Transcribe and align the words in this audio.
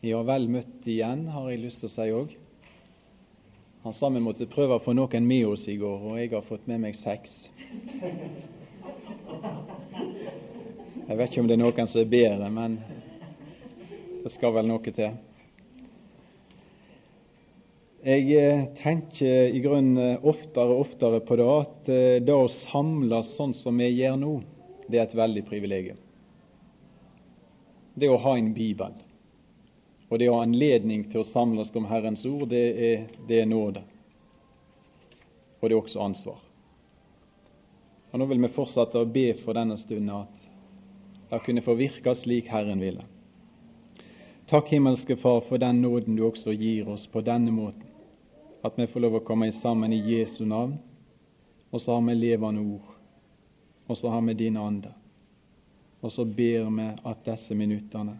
Ja, 0.00 0.22
vel 0.24 0.46
møtt 0.48 0.86
igjen, 0.88 1.26
har 1.28 1.50
jeg 1.50 1.60
lyst 1.60 1.82
til 1.82 1.90
å 1.90 1.92
si 1.92 2.04
òg. 2.16 2.30
Han 3.84 3.92
sa 3.92 4.08
vi 4.08 4.22
måtte 4.24 4.46
prøve 4.48 4.78
å 4.78 4.80
få 4.80 4.94
noen 4.96 5.26
med 5.28 5.44
oss 5.50 5.66
i 5.68 5.74
går, 5.76 6.06
og 6.08 6.14
jeg 6.16 6.30
har 6.32 6.46
fått 6.46 6.64
med 6.70 6.80
meg 6.80 6.96
seks. 6.96 7.50
Jeg 11.04 11.18
vet 11.18 11.26
ikke 11.28 11.42
om 11.42 11.50
det 11.50 11.58
er 11.58 11.60
noen 11.60 11.90
som 11.92 12.00
er 12.00 12.08
bedre, 12.14 12.48
men 12.54 12.78
det 14.22 14.32
skal 14.32 14.54
vel 14.56 14.70
noe 14.70 14.94
til. 14.96 15.20
Jeg 18.00 18.24
eh, 18.40 18.64
tenker 18.80 19.52
i 19.52 19.60
grunnen 19.60 20.24
oftere 20.24 20.78
og 20.78 20.86
oftere 20.86 21.20
på 21.20 21.36
det 21.36 21.50
at 21.58 21.92
eh, 21.92 22.22
det 22.24 22.38
å 22.38 22.48
samles 22.48 23.36
sånn 23.36 23.52
som 23.52 23.76
vi 23.76 23.90
gjør 23.98 24.16
nå, 24.24 24.32
det 24.88 24.96
er 24.96 25.04
et 25.10 25.20
veldig 25.20 25.44
privilegium. 25.52 26.00
Det 28.00 28.08
å 28.08 28.16
ha 28.24 28.38
en 28.40 28.52
bibel 28.56 28.96
og 30.10 30.18
det 30.18 30.26
å 30.26 30.40
ha 30.40 30.42
anledning 30.42 31.04
til 31.06 31.22
å 31.22 31.26
samles 31.26 31.70
om 31.78 31.86
Herrens 31.86 32.24
ord, 32.26 32.48
det 32.50 32.64
er, 32.74 33.02
det 33.28 33.44
er 33.44 33.46
nåde. 33.46 33.84
Og 35.60 35.68
det 35.68 35.76
er 35.76 35.78
også 35.78 36.02
ansvar. 36.02 36.40
Og 38.10 38.18
Nå 38.18 38.26
vil 38.26 38.40
vi 38.42 38.50
fortsette 38.50 38.98
å 38.98 39.06
be 39.06 39.28
for 39.38 39.54
denne 39.54 39.76
stunden 39.78 40.10
at 40.16 40.46
det 41.30 41.38
kunne 41.46 41.62
få 41.62 41.76
virke 41.78 42.14
slik 42.18 42.48
Herren 42.50 42.82
ville. 42.82 43.04
Takk, 44.50 44.72
himmelske 44.74 45.14
Far, 45.14 45.44
for 45.46 45.62
den 45.62 45.78
nåden 45.84 46.16
du 46.18 46.24
også 46.26 46.50
gir 46.58 46.88
oss 46.90 47.04
på 47.06 47.22
denne 47.22 47.54
måten. 47.54 47.86
At 48.66 48.74
vi 48.74 48.88
får 48.90 49.04
lov 49.04 49.20
å 49.20 49.22
komme 49.22 49.46
sammen 49.54 49.94
i 49.94 50.00
Jesu 50.02 50.42
navn, 50.42 50.74
og 51.70 51.78
så 51.78 51.94
har 51.94 52.02
vi 52.08 52.16
levende 52.18 52.64
ord, 52.66 52.96
og 53.86 53.96
så 53.96 54.10
har 54.10 54.26
vi 54.26 54.34
din 54.34 54.58
ande. 54.58 54.90
Og 56.02 56.10
så 56.10 56.26
ber 56.26 56.66
vi 56.66 56.88
at 56.98 57.22
disse 57.30 57.54
minuttene 57.54 58.18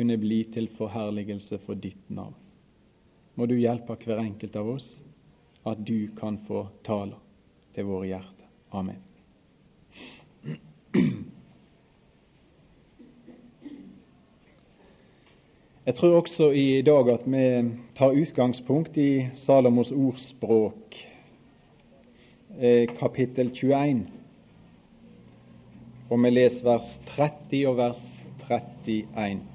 kunne 0.00 0.16
bli 0.16 0.44
til 0.48 0.64
forherligelse 0.72 1.58
for 1.60 1.76
ditt 1.76 2.06
navn. 2.08 2.32
Må 3.36 3.44
du 3.46 3.58
hjelpe 3.60 3.98
hver 4.00 4.22
enkelt 4.22 4.54
av 4.56 4.70
oss 4.72 4.86
at 5.68 5.82
du 5.84 6.08
kan 6.16 6.38
få 6.46 6.62
tale 6.86 7.18
til 7.76 7.84
våre 7.84 8.06
hjerter. 8.08 8.46
Amen. 8.72 9.02
Jeg 15.84 15.94
tror 16.00 16.16
også 16.22 16.48
i 16.56 16.80
dag 16.86 17.12
at 17.12 17.28
vi 17.28 17.44
tar 18.00 18.16
utgangspunkt 18.24 18.96
i 18.96 19.28
Salomos 19.36 19.92
ordspråk, 19.92 20.96
eh, 22.56 22.88
kapittel 22.96 23.52
21. 23.52 24.06
Og 26.08 26.24
vi 26.24 26.30
leser 26.30 26.64
vers 26.64 27.00
30 27.16 27.66
og 27.68 27.76
vers 27.84 28.04
31. 28.48 29.49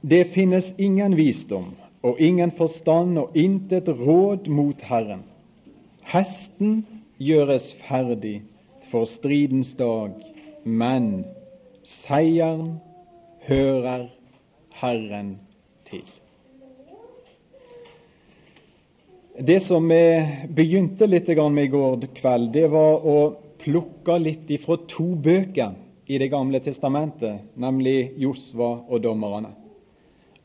Det 0.00 0.24
finnes 0.24 0.74
ingen 0.78 1.16
visdom 1.16 1.72
og 2.06 2.20
ingen 2.22 2.52
forstand 2.54 3.18
og 3.18 3.34
intet 3.34 3.88
råd 3.88 4.46
mot 4.52 4.82
Herren. 4.86 5.24
Hesten 6.06 6.84
gjøres 7.18 7.72
ferdig 7.88 8.42
for 8.90 9.08
stridens 9.10 9.72
dag, 9.74 10.12
men 10.62 11.24
seieren 11.82 12.76
hører 13.48 14.06
Herren 14.78 15.32
til. 15.88 16.04
Det 19.36 19.58
som 19.64 19.88
vi 19.90 20.04
begynte 20.54 21.08
litt 21.10 21.28
med 21.28 21.64
i 21.64 21.72
går 21.72 22.06
kveld, 22.14 22.52
det 22.54 22.70
var 22.70 23.02
å 23.02 23.18
plukke 23.58 24.20
litt 24.22 24.50
ifra 24.54 24.78
to 24.88 25.14
bøker 25.18 25.74
i 26.06 26.18
Det 26.18 26.28
gamle 26.30 26.60
testamentet, 26.60 27.40
nemlig 27.54 28.12
Josva 28.16 28.80
og 28.88 29.02
dommerne. 29.02 29.54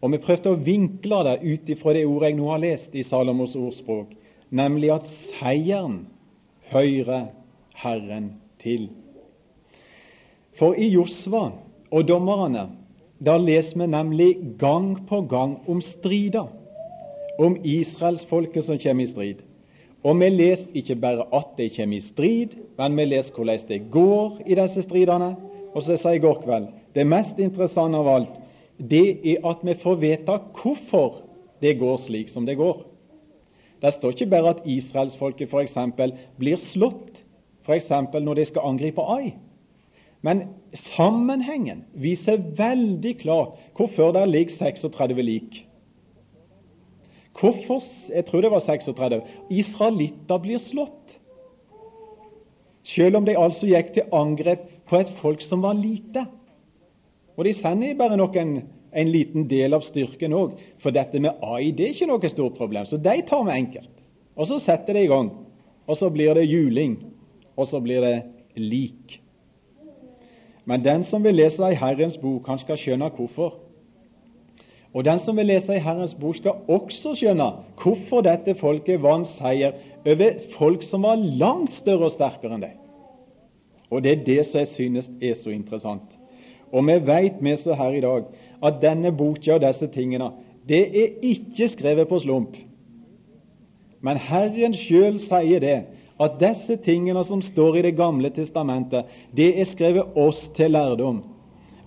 Og 0.02 0.12
Vi 0.12 0.18
prøvde 0.18 0.50
å 0.50 0.58
vinkle 0.58 1.24
det 1.28 1.36
ut 1.44 1.70
ifra 1.70 1.94
det 1.94 2.08
ordet 2.10 2.32
jeg 2.32 2.38
nå 2.40 2.48
har 2.50 2.64
lest 2.64 2.96
i 2.96 3.04
Salomos 3.06 3.56
ordspråk, 3.56 4.16
nemlig 4.50 4.90
at 4.92 5.08
seieren 5.08 6.08
hører 6.72 7.30
Herren 7.78 8.34
til. 8.60 8.90
For 10.58 10.74
i 10.74 10.90
Josva 10.90 11.52
og 11.92 12.08
dommerne 12.10 12.70
da 13.22 13.38
leser 13.38 13.78
vi 13.78 13.88
nemlig 13.88 14.32
gang 14.58 14.96
på 15.06 15.22
gang 15.30 15.60
om 15.70 15.82
strider, 15.82 16.50
om 17.38 17.58
israelsfolket 17.62 18.66
som 18.66 18.80
kommer 18.82 19.06
i 19.06 19.12
strid. 19.12 19.44
Og 20.02 20.18
vi 20.18 20.30
leser 20.34 20.74
ikke 20.74 20.98
bare 20.98 21.28
at 21.34 21.58
de 21.58 21.70
kommer 21.70 21.98
i 21.98 22.04
strid, 22.04 22.56
men 22.78 22.98
vi 22.98 23.06
leser 23.06 23.36
hvordan 23.36 23.68
det 23.70 23.82
går 23.94 24.40
i 24.48 24.58
disse 24.58 24.82
stridene, 24.82 25.36
og 25.74 25.84
så 25.86 25.96
sa 25.98 26.14
jeg 26.14 26.22
i 26.22 26.26
går 26.26 26.42
kveld 26.44 26.72
det 26.96 27.06
mest 27.08 27.38
interessante 27.40 28.00
av 28.00 28.10
alt 28.12 28.40
det 28.82 29.22
er 29.24 29.46
at 29.46 29.62
vi 29.64 29.76
får 29.78 30.00
vite 30.02 30.38
hvorfor 30.58 31.22
det 31.62 31.78
går 31.80 32.00
slik 32.02 32.32
som 32.32 32.48
det 32.48 32.58
går. 32.58 32.82
Det 33.82 33.94
står 33.94 34.16
ikke 34.16 34.30
bare 34.32 34.56
at 34.56 34.66
israelsfolket 34.66 35.50
f.eks. 35.50 35.78
blir 36.38 36.58
slått, 36.58 37.22
f.eks. 37.66 37.92
når 38.14 38.40
de 38.40 38.46
skal 38.46 38.66
angripe 38.66 39.06
Ai. 39.06 39.36
Men 40.22 40.48
sammenhengen 40.74 41.86
viser 41.94 42.42
veldig 42.58 43.16
klart 43.22 43.58
hvorfor 43.78 44.14
det 44.18 44.28
ligger 44.30 44.74
36 44.74 45.22
lik. 45.26 45.62
Hvorfor 47.42 47.82
jeg 48.14 48.26
tror 48.28 48.44
det 48.46 48.52
var 48.54 48.62
36, 48.62 49.22
israelitter 49.50 50.42
blir 50.44 50.62
slått. 50.62 51.18
Selv 52.86 53.18
om 53.18 53.26
de 53.26 53.38
altså 53.38 53.70
gikk 53.70 53.96
til 53.96 54.14
angrep 54.14 54.68
på 54.90 55.00
et 55.00 55.10
folk 55.22 55.42
som 55.42 55.64
var 55.66 55.78
lite. 55.78 56.26
Og 57.38 57.48
de 57.48 57.54
sender 57.58 57.98
bare 57.98 58.18
nok 58.20 58.36
en, 58.38 58.54
en 58.94 59.10
liten 59.10 59.48
del 59.50 59.74
av 59.74 59.86
styrken 59.86 60.36
òg, 60.38 60.58
for 60.82 60.94
dette 60.94 61.22
med 61.24 61.42
AI 61.42 61.72
det 61.74 61.88
er 61.88 61.96
ikke 61.96 62.10
noe 62.12 62.32
stort 62.34 62.60
problem. 62.60 62.86
Så 62.86 63.00
de 63.02 63.16
tar 63.26 63.46
vi 63.48 63.58
enkelt. 63.58 63.94
Og 64.38 64.50
så 64.50 64.60
setter 64.62 64.98
de 64.98 65.06
i 65.06 65.12
gang. 65.12 65.32
Og 65.90 65.98
så 65.98 66.10
blir 66.14 66.38
det 66.38 66.50
juling. 66.50 67.00
Og 67.58 67.68
så 67.70 67.82
blir 67.82 68.04
det 68.06 68.16
lik. 68.58 69.18
Men 70.66 70.84
den 70.86 71.04
som 71.04 71.24
vil 71.26 71.40
lese 71.40 71.72
i 71.72 71.78
Herrens 71.78 72.20
bok, 72.22 72.46
han 72.48 72.62
skal 72.62 72.78
skjønne 72.78 73.10
hvorfor. 73.16 73.58
Og 74.92 75.06
den 75.08 75.20
som 75.24 75.38
vil 75.40 75.48
lese 75.48 75.78
i 75.78 75.84
Herrens 75.84 76.14
bok, 76.20 76.36
skal 76.36 76.66
også 76.68 77.14
skjønne 77.16 77.48
hvorfor 77.80 78.24
dette 78.26 78.58
folket 78.60 79.00
vant 79.04 79.30
seier 79.30 79.78
over 80.04 80.40
folk 80.58 80.84
som 80.84 81.08
var 81.08 81.22
langt 81.22 81.74
større 81.78 82.10
og 82.10 82.16
sterkere 82.16 82.58
enn 82.58 82.66
deg. 82.66 82.76
Og 83.92 84.04
det 84.04 84.12
er 84.12 84.26
det 84.26 84.42
som 84.48 84.60
jeg 84.60 84.72
synes 84.72 85.12
er 85.22 85.38
så 85.40 85.52
interessant. 85.54 86.18
Og 86.72 86.84
vi 86.88 86.98
vet, 87.08 87.40
vi 87.40 87.56
som 87.60 87.76
her 87.76 87.96
i 87.96 88.04
dag, 88.04 88.28
at 88.64 88.84
denne 88.84 89.12
boka 89.16 89.56
og 89.56 89.64
disse 89.64 89.88
tingene, 89.92 90.32
det 90.68 90.84
er 90.88 91.18
ikke 91.26 91.68
skrevet 91.72 92.08
på 92.08 92.20
slump. 92.24 92.56
Men 94.02 94.18
Herren 94.18 94.76
sjøl 94.76 95.20
sier 95.22 95.62
det, 95.64 95.80
at 96.22 96.38
disse 96.42 96.78
tingene 96.84 97.24
som 97.26 97.42
står 97.42 97.80
i 97.80 97.82
Det 97.88 97.96
gamle 97.98 98.30
testamentet, 98.30 99.06
det 99.36 99.60
er 99.60 99.66
skrevet 99.66 100.16
oss 100.16 100.50
til 100.50 100.72
lærdom. 100.72 101.24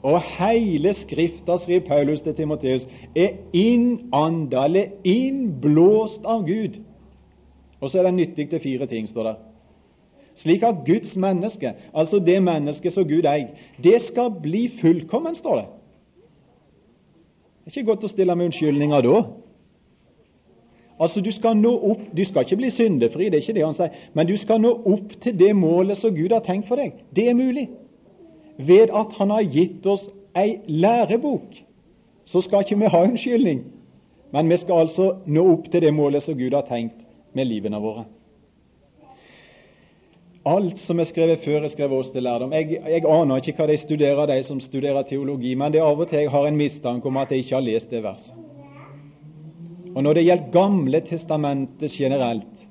Og 0.04 0.20
hele 0.36 0.92
Skrifta, 0.92 1.56
skriver 1.56 1.86
Paulus 1.86 2.20
til 2.20 2.34
Timoteus, 2.36 2.84
er 3.16 3.38
innånda 3.56 4.66
eller 4.68 4.92
innblåst 5.04 6.26
av 6.28 6.44
Gud. 6.44 6.76
Og 7.80 7.88
så 7.88 7.98
er 7.98 8.10
det 8.10 8.14
nyttig 8.18 8.50
til 8.50 8.60
fire 8.60 8.86
ting, 8.90 9.08
står 9.08 9.30
det 9.30 9.36
slik 10.34 10.62
at 10.62 10.82
Guds 10.86 11.16
menneske, 11.16 11.72
altså 11.94 12.18
det 12.18 12.42
mennesket 12.42 12.92
som 12.92 13.08
Gud 13.08 13.26
eier, 13.26 13.54
det 13.84 14.02
skal 14.02 14.32
bli 14.42 14.66
fullkommen, 14.80 15.34
står 15.34 15.56
det. 15.56 15.64
Det 17.64 17.72
er 17.72 17.78
ikke 17.78 17.92
godt 17.92 18.04
å 18.04 18.10
stille 18.12 18.34
med 18.36 18.50
unnskyldninger 18.50 19.06
da. 19.06 19.22
Altså, 21.00 21.20
Du 21.20 21.30
skal 21.32 21.56
nå 21.56 21.72
opp, 21.90 22.02
du 22.16 22.24
skal 22.24 22.44
ikke 22.44 22.56
bli 22.56 22.70
syndefri, 22.70 23.24
det 23.24 23.38
er 23.38 23.42
ikke 23.42 23.54
det 23.54 23.64
han 23.64 23.74
sier, 23.74 23.94
men 24.14 24.26
du 24.26 24.36
skal 24.36 24.60
nå 24.60 24.74
opp 24.86 25.14
til 25.20 25.38
det 25.38 25.54
målet 25.56 25.98
som 25.98 26.14
Gud 26.14 26.32
har 26.32 26.42
tenkt 26.44 26.68
for 26.68 26.76
deg. 26.76 26.92
Det 27.14 27.28
er 27.28 27.34
mulig. 27.34 27.68
Ved 28.56 28.90
at 28.94 29.16
Han 29.18 29.30
har 29.30 29.42
gitt 29.42 29.86
oss 29.86 30.08
ei 30.36 30.58
lærebok, 30.66 31.54
så 32.24 32.40
skal 32.40 32.64
ikke 32.64 32.78
vi 32.78 32.90
ha 32.90 33.02
unnskyldning. 33.04 33.64
Men 34.34 34.50
vi 34.50 34.56
skal 34.58 34.86
altså 34.86 35.12
nå 35.26 35.44
opp 35.52 35.70
til 35.70 35.84
det 35.84 35.94
målet 35.94 36.24
som 36.24 36.34
Gud 36.38 36.54
har 36.56 36.66
tenkt 36.66 37.04
med 37.34 37.46
livene 37.46 37.78
våre. 37.82 38.06
Alt 40.44 40.80
som 40.82 40.98
er 41.00 41.08
skrevet 41.08 41.44
før, 41.44 41.62
er 41.64 41.72
skrevet 41.72 42.02
oss 42.02 42.10
til 42.12 42.26
lærdom. 42.26 42.52
Jeg, 42.52 42.80
jeg, 42.82 43.04
aner 43.08 43.40
ikke 43.40 43.54
hva 43.56 43.68
de 43.70 43.78
studerer, 43.80 44.26
de 44.28 44.42
som 44.44 44.58
studerer 44.60 45.06
teologi, 45.08 45.54
men 45.56 45.72
det 45.72 45.80
er 45.80 45.86
av 45.86 46.02
og 46.02 46.10
til 46.10 46.26
jeg 46.26 46.32
har 46.34 46.48
en 46.48 46.58
mistanke 46.58 47.08
om 47.08 47.20
at 47.22 47.32
jeg 47.32 47.46
ikke 47.46 47.56
har 47.56 47.64
lest 47.64 47.94
det 47.94 48.02
verset. 48.04 48.36
Og 49.94 50.02
Når 50.02 50.18
det 50.18 50.24
gjelder 50.26 50.52
Gamle 50.52 51.00
testamentet 51.06 51.94
generelt, 51.94 52.66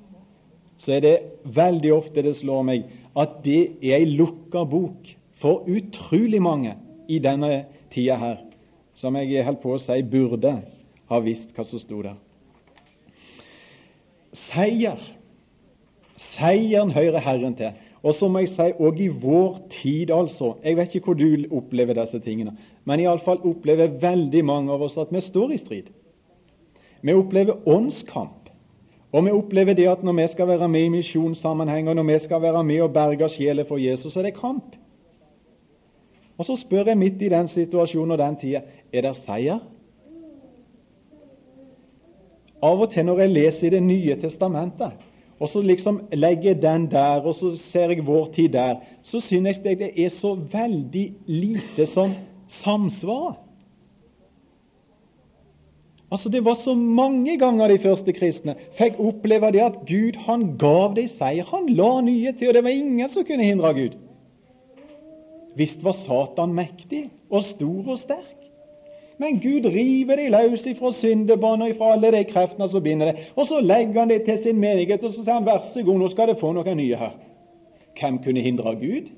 så 0.76 0.92
er 0.98 1.00
det 1.00 1.16
veldig 1.56 1.92
ofte 1.94 2.22
det 2.22 2.36
slår 2.36 2.62
meg 2.68 2.86
at 3.16 3.40
det 3.46 3.60
er 3.80 4.02
ei 4.02 4.08
lukka 4.10 4.66
bok 4.68 5.14
for 5.44 5.68
utrolig 5.68 6.40
mange 6.40 6.72
i 7.08 7.20
denne 7.20 7.66
tida 7.92 8.16
her, 8.16 8.38
som 8.96 9.16
jeg 9.20 9.44
holdt 9.44 9.60
på 9.60 9.74
å 9.74 9.82
si 9.82 10.00
burde 10.08 10.54
ha 11.10 11.20
visst 11.20 11.52
hva 11.52 11.66
som 11.68 11.82
sto 11.82 12.00
der. 12.04 12.16
Seier 14.34 14.98
Seieren 16.14 16.92
hører 16.94 17.18
Herren 17.24 17.56
til. 17.58 17.72
Og 18.04 18.14
så 18.14 18.28
må 18.30 18.44
jeg 18.44 18.52
si 18.52 18.68
òg 18.78 19.00
i 19.02 19.08
vår 19.08 19.56
tid, 19.72 20.12
altså. 20.14 20.52
Jeg 20.62 20.76
vet 20.78 20.94
ikke 20.94 21.10
hvor 21.10 21.18
du 21.18 21.56
opplever 21.56 21.96
disse 21.96 22.20
tingene, 22.22 22.52
men 22.86 23.02
iallfall 23.02 23.40
opplever 23.48 23.96
veldig 24.00 24.44
mange 24.46 24.72
av 24.72 24.84
oss 24.86 24.98
at 25.00 25.10
vi 25.12 25.22
står 25.24 25.54
i 25.54 25.58
strid. 25.58 25.90
Vi 27.02 27.16
opplever 27.16 27.66
åndskamp. 27.66 28.52
Og 29.14 29.26
vi 29.26 29.34
opplever 29.34 29.76
det 29.78 29.86
at 29.90 30.02
når 30.06 30.16
vi 30.20 30.26
skal 30.30 30.48
være 30.50 30.68
med 30.68 30.86
i 30.86 30.94
misjonssammenheng, 30.96 31.88
og 31.88 31.96
når 31.96 32.08
vi 32.12 32.18
skal 32.24 32.42
være 32.42 32.64
med 32.66 32.82
og 32.82 32.94
berge 32.94 33.28
sjeler 33.30 33.66
for 33.66 33.82
Jesus, 33.82 34.12
så 34.12 34.22
er 34.22 34.28
det 34.28 34.38
kamp. 34.38 34.74
Og 36.38 36.46
så 36.48 36.56
spør 36.58 36.90
jeg 36.90 36.98
midt 36.98 37.22
i 37.22 37.30
den 37.30 37.48
situasjonen 37.48 38.16
og 38.16 38.18
den 38.18 38.36
tida 38.40 38.64
er 38.92 39.06
det 39.06 39.14
seier. 39.18 39.62
Av 42.64 42.80
og 42.80 42.90
til 42.90 43.04
når 43.06 43.24
jeg 43.24 43.34
leser 43.34 43.66
i 43.66 43.74
Det 43.74 43.82
nye 43.82 44.16
testamentet, 44.16 44.94
og 45.38 45.48
så 45.50 45.60
liksom 45.60 46.00
legger 46.14 46.54
jeg 46.54 46.62
den 46.62 46.86
der, 46.90 47.20
og 47.26 47.34
så 47.34 47.50
ser 47.58 47.90
jeg 47.92 48.06
vår 48.06 48.30
tid 48.32 48.48
der, 48.54 48.76
så 49.02 49.20
synes 49.20 49.60
jeg 49.64 49.78
det 49.78 49.90
er 49.92 50.08
så 50.08 50.34
veldig 50.34 51.12
lite 51.26 51.86
som 51.86 52.14
samsvarer. 52.48 53.34
Altså 56.14 56.28
Det 56.28 56.44
var 56.44 56.54
så 56.54 56.74
mange 56.74 57.38
ganger 57.38 57.68
de 57.68 57.78
første 57.82 58.12
kristne 58.12 58.54
fikk 58.78 59.00
oppleve 59.02 59.50
det 59.52 59.64
at 59.64 59.78
Gud 59.88 60.14
han 60.28 60.52
gav 60.58 60.94
dem 60.94 61.08
seier. 61.10 61.44
Han 61.50 61.66
la 61.74 62.00
nye 62.06 62.32
til, 62.38 62.48
og 62.48 62.54
det 62.54 62.62
var 62.64 62.70
ingen 62.70 63.08
som 63.10 63.24
kunne 63.26 63.44
hindre 63.44 63.72
Gud. 63.74 63.96
Visst 65.58 65.84
var 65.84 65.94
Satan 65.96 66.54
mektig 66.54 67.06
og 67.30 67.44
stor 67.46 67.94
og 67.94 67.98
sterk. 67.98 68.40
Men 69.18 69.38
Gud 69.38 69.68
river 69.70 70.18
de 70.18 70.30
løs 70.32 70.64
ifra 70.66 70.90
syndebånd 70.92 71.62
og 71.62 71.70
ifra 71.70 71.92
alle 71.94 72.10
de 72.16 72.24
kreftene 72.26 72.66
som 72.68 72.82
binder 72.82 73.12
det. 73.12 73.28
Og 73.38 73.46
så 73.46 73.60
legger 73.62 74.00
han 74.00 74.10
det 74.10 74.24
til 74.26 74.40
sin 74.42 74.58
menighet 74.58 75.04
og 75.04 75.12
så 75.12 75.22
sier 75.22 75.36
han, 75.36 75.46
vær 75.46 75.62
så 75.68 75.84
god, 75.86 76.00
nå 76.02 76.08
skal 76.10 76.32
det 76.32 76.40
få 76.40 76.50
noen 76.56 76.80
nye 76.80 76.98
her. 76.98 77.14
Hvem 77.94 78.18
kunne 78.24 78.42
hindre 78.42 78.74
Gud? 78.80 79.12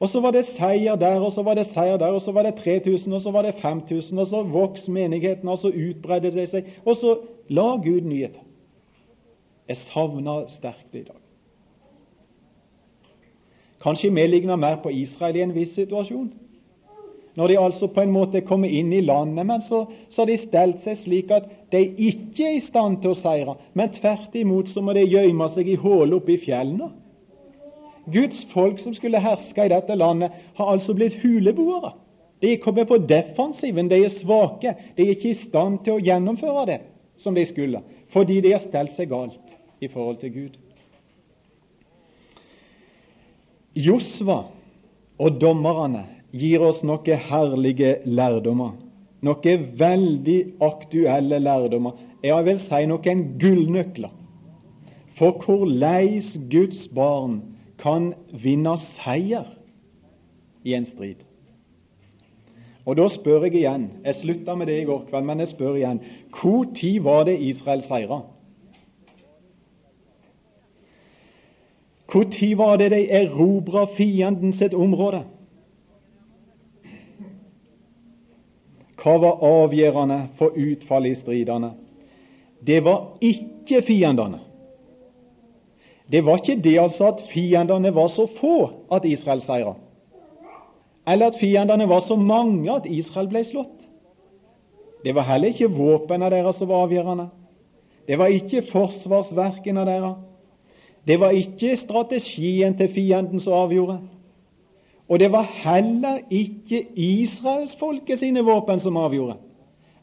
Og 0.00 0.08
så 0.08 0.20
var 0.24 0.32
det 0.32 0.46
seier 0.48 0.96
der, 0.96 1.20
og 1.20 1.28
så 1.32 1.42
var 1.44 1.58
det 1.58 1.66
seier 1.68 1.98
der, 2.00 2.14
og 2.16 2.22
så 2.24 2.32
var 2.32 2.48
det 2.48 2.54
3000, 2.62 3.12
og 3.12 3.20
så 3.20 3.30
var 3.30 3.44
det 3.44 3.58
5000, 3.60 4.18
og 4.18 4.26
så 4.26 4.42
vokste 4.42 4.92
menigheten, 4.96 5.48
og 5.48 5.58
så 5.60 5.68
utbredde 5.68 6.32
det 6.32 6.48
seg, 6.48 6.70
og 6.88 6.96
så 6.96 7.18
la 7.52 7.74
Gud 7.84 8.08
nyheter. 8.08 8.46
Jeg 9.68 9.76
savner 9.76 10.46
sterkt 10.48 10.88
det 10.92 11.04
i 11.04 11.08
dag. 11.10 11.19
Kanskje 13.80 14.10
vi 14.12 14.26
ligner 14.26 14.56
mer 14.56 14.76
på 14.82 14.92
Israel 14.92 15.36
i 15.36 15.42
en 15.44 15.54
viss 15.54 15.74
situasjon. 15.74 16.28
Når 17.38 17.48
de 17.48 17.58
altså 17.58 17.86
på 17.86 18.02
en 18.02 18.12
måte 18.12 18.42
kommer 18.44 18.68
inn 18.68 18.92
i 18.92 19.00
landet, 19.00 19.46
men 19.46 19.62
så, 19.62 19.84
har 20.16 20.26
de 20.26 20.36
stelt 20.36 20.82
seg 20.82 20.98
slik 20.98 21.30
at 21.32 21.46
de 21.72 21.84
ikke 22.10 22.48
er 22.48 22.58
i 22.58 22.64
stand 22.64 22.98
til 23.00 23.14
å 23.14 23.18
seire, 23.18 23.54
men 23.72 23.92
tvert 23.94 24.34
imot 24.36 24.68
så 24.68 24.82
må 24.82 24.92
de 24.96 25.06
gjemme 25.06 25.46
seg 25.48 25.70
i 25.70 25.78
hull 25.80 26.16
oppe 26.18 26.34
i 26.34 26.40
fjellene. 26.42 26.90
Guds 28.10 28.42
folk 28.50 28.80
som 28.82 28.94
skulle 28.96 29.22
herske 29.22 29.64
i 29.64 29.70
dette 29.70 29.94
landet, 29.94 30.34
har 30.58 30.72
altså 30.72 30.96
blitt 30.96 31.20
huleboere. 31.22 31.94
De 32.42 32.54
er 32.54 32.62
kommet 32.62 32.88
på 32.88 32.98
defensiven, 32.98 33.88
de 33.88 34.00
er 34.02 34.12
svake. 34.12 34.74
De 34.96 35.04
er 35.04 35.14
ikke 35.14 35.30
i 35.30 35.38
stand 35.38 35.82
til 35.84 35.98
å 35.98 36.02
gjennomføre 36.02 36.66
det 36.72 36.80
som 37.20 37.36
de 37.36 37.44
skulle, 37.46 37.84
fordi 38.10 38.40
de 38.40 38.54
har 38.56 38.64
stelt 38.64 38.92
seg 38.94 39.12
galt 39.12 39.56
i 39.80 39.88
forhold 39.92 40.18
til 40.24 40.34
Gud. 40.34 40.58
Josva 43.76 44.44
og 45.20 45.40
dommerne 45.40 46.06
gir 46.32 46.62
oss 46.64 46.82
noen 46.86 47.20
herlige 47.28 47.98
lærdommer. 48.06 48.74
Noen 49.22 49.66
veldig 49.78 50.38
aktuelle 50.64 51.38
lærdommer. 51.42 51.98
Jeg 52.24 52.44
vil 52.46 52.58
si 52.60 52.86
noen 52.88 53.24
gullnøkler 53.40 54.16
for 55.20 55.36
hvordan 55.44 56.20
Guds 56.50 56.86
barn 56.88 57.40
kan 57.80 58.12
vinne 58.32 58.76
seier 58.80 59.48
i 60.64 60.74
en 60.74 60.86
strid. 60.88 61.26
Og 62.86 62.96
Da 62.96 63.06
spør 63.08 63.44
jeg 63.44 63.54
igjen 63.54 63.90
Jeg 64.04 64.14
slutta 64.14 64.54
med 64.54 64.66
det 64.66 64.80
i 64.80 64.84
går 64.84 65.04
kveld, 65.10 65.24
men 65.24 65.38
jeg 65.38 65.48
spør 65.48 65.76
igjen. 65.76 66.00
Når 66.32 67.02
var 67.04 67.24
det 67.24 67.40
Israel 67.40 67.82
seira? 67.82 68.22
Når 72.14 72.56
var 72.56 72.76
det 72.76 72.90
de 72.90 73.04
erobra 73.10 73.86
fienden 73.86 74.52
sitt 74.52 74.74
område? 74.74 75.22
Hva 79.00 79.16
var 79.16 79.44
avgjørende 79.46 80.18
for 80.36 80.56
utfallet 80.58 81.14
i 81.14 81.20
stridene? 81.20 81.70
Det 82.60 82.80
var 82.84 83.14
ikke 83.24 83.80
fiendene. 83.86 84.40
Det 86.10 86.24
var 86.26 86.40
ikke 86.40 86.58
det 86.60 86.78
altså 86.82 87.12
at 87.12 87.22
fiendene 87.30 87.94
var 87.94 88.10
så 88.10 88.26
få 88.26 88.56
at 88.92 89.06
Israel 89.06 89.40
seira, 89.40 89.76
eller 91.06 91.30
at 91.30 91.38
fiendene 91.38 91.86
var 91.88 92.02
så 92.02 92.16
mange 92.16 92.66
at 92.74 92.88
Israel 92.90 93.30
ble 93.30 93.44
slått. 93.46 93.86
Det 95.04 95.14
var 95.14 95.28
heller 95.30 95.54
ikke 95.54 95.70
våpnene 95.70 96.28
deres 96.30 96.58
som 96.60 96.68
var 96.68 96.82
avgjørende. 96.84 97.28
Det 98.08 98.18
var 98.18 98.34
ikke 98.34 98.66
forsvarsverkene 98.68 99.86
deres. 99.86 100.18
Det 101.06 101.20
var 101.20 101.30
ikke 101.30 101.76
strategien 101.76 102.76
til 102.76 102.88
fienden 102.92 103.40
som 103.40 103.52
avgjorde. 103.52 104.00
Og 105.10 105.18
det 105.18 105.32
var 105.32 105.42
heller 105.42 106.20
ikke 106.30 106.84
israelsfolket 106.94 108.20
sine 108.20 108.44
våpen 108.46 108.78
som 108.80 108.96
avgjorde, 109.00 109.40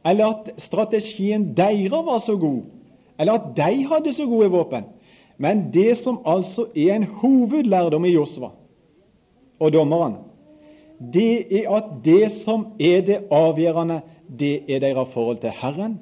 eller 0.06 0.34
at 0.34 0.50
strategien 0.60 1.54
deres 1.56 1.92
var 1.92 2.20
så 2.20 2.36
god, 2.36 2.66
eller 3.20 3.38
at 3.40 3.46
de 3.56 3.86
hadde 3.88 4.14
så 4.14 4.26
gode 4.28 4.52
våpen. 4.52 4.84
Men 5.38 5.70
det 5.74 5.98
som 5.98 6.20
altså 6.26 6.66
er 6.76 6.96
en 6.96 7.04
hovedlærdom 7.04 8.06
i 8.06 8.16
Josva 8.18 8.50
og 9.60 9.74
dommerne, 9.74 10.18
det 11.14 11.46
er 11.64 11.70
at 11.78 11.84
det 12.04 12.32
som 12.32 12.68
er 12.80 13.02
det 13.02 13.20
avgjørende, 13.32 14.02
det 14.28 14.66
er 14.68 14.80
deres 14.80 15.14
forhold 15.14 15.38
til 15.38 15.50
Herren. 15.50 16.00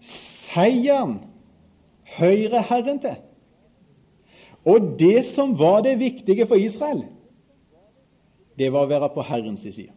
Seieren 0.00 1.18
hører 2.18 2.64
Herren 2.70 2.98
til. 3.02 3.18
Og 4.66 4.96
det 4.98 5.24
som 5.28 5.54
var 5.58 5.82
det 5.86 5.98
viktige 6.00 6.46
for 6.46 6.58
Israel, 6.58 7.04
det 8.58 8.72
var 8.72 8.86
å 8.86 8.90
være 8.90 9.12
på 9.14 9.24
Herrens 9.28 9.62
side. 9.62 9.92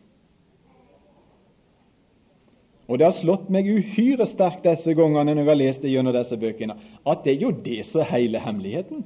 Og 2.89 2.97
Det 2.97 3.05
har 3.05 3.13
slått 3.13 3.51
meg 3.53 3.67
uhyre 3.69 4.25
sterkt 4.25 4.65
disse 4.65 4.95
gangene 4.97 5.35
når 5.35 5.43
jeg 5.43 5.49
har 5.51 5.59
lest 5.59 5.83
det 5.85 5.91
gjennom 5.93 6.15
disse 6.15 6.37
bøkene, 6.41 6.75
at 7.05 7.21
det 7.23 7.35
er 7.35 7.43
jo 7.43 7.51
det 7.53 7.83
som 7.85 8.01
er 8.01 8.11
hele 8.15 8.41
hemmeligheten. 8.41 9.03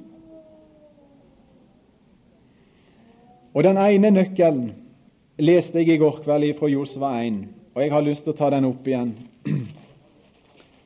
Og 3.54 3.62
Den 3.62 3.78
ene 3.78 4.10
nøkkelen 4.10 4.72
leste 5.38 5.82
jeg 5.82 5.94
i 5.94 6.00
går 6.00 6.22
kveld 6.24 6.56
fra 6.58 6.70
Josva 6.72 7.12
1, 7.22 7.44
og 7.74 7.82
jeg 7.82 7.92
har 7.92 8.06
lyst 8.06 8.24
til 8.24 8.32
å 8.32 8.38
ta 8.38 8.50
den 8.54 8.70
opp 8.70 8.88
igjen. 8.88 9.12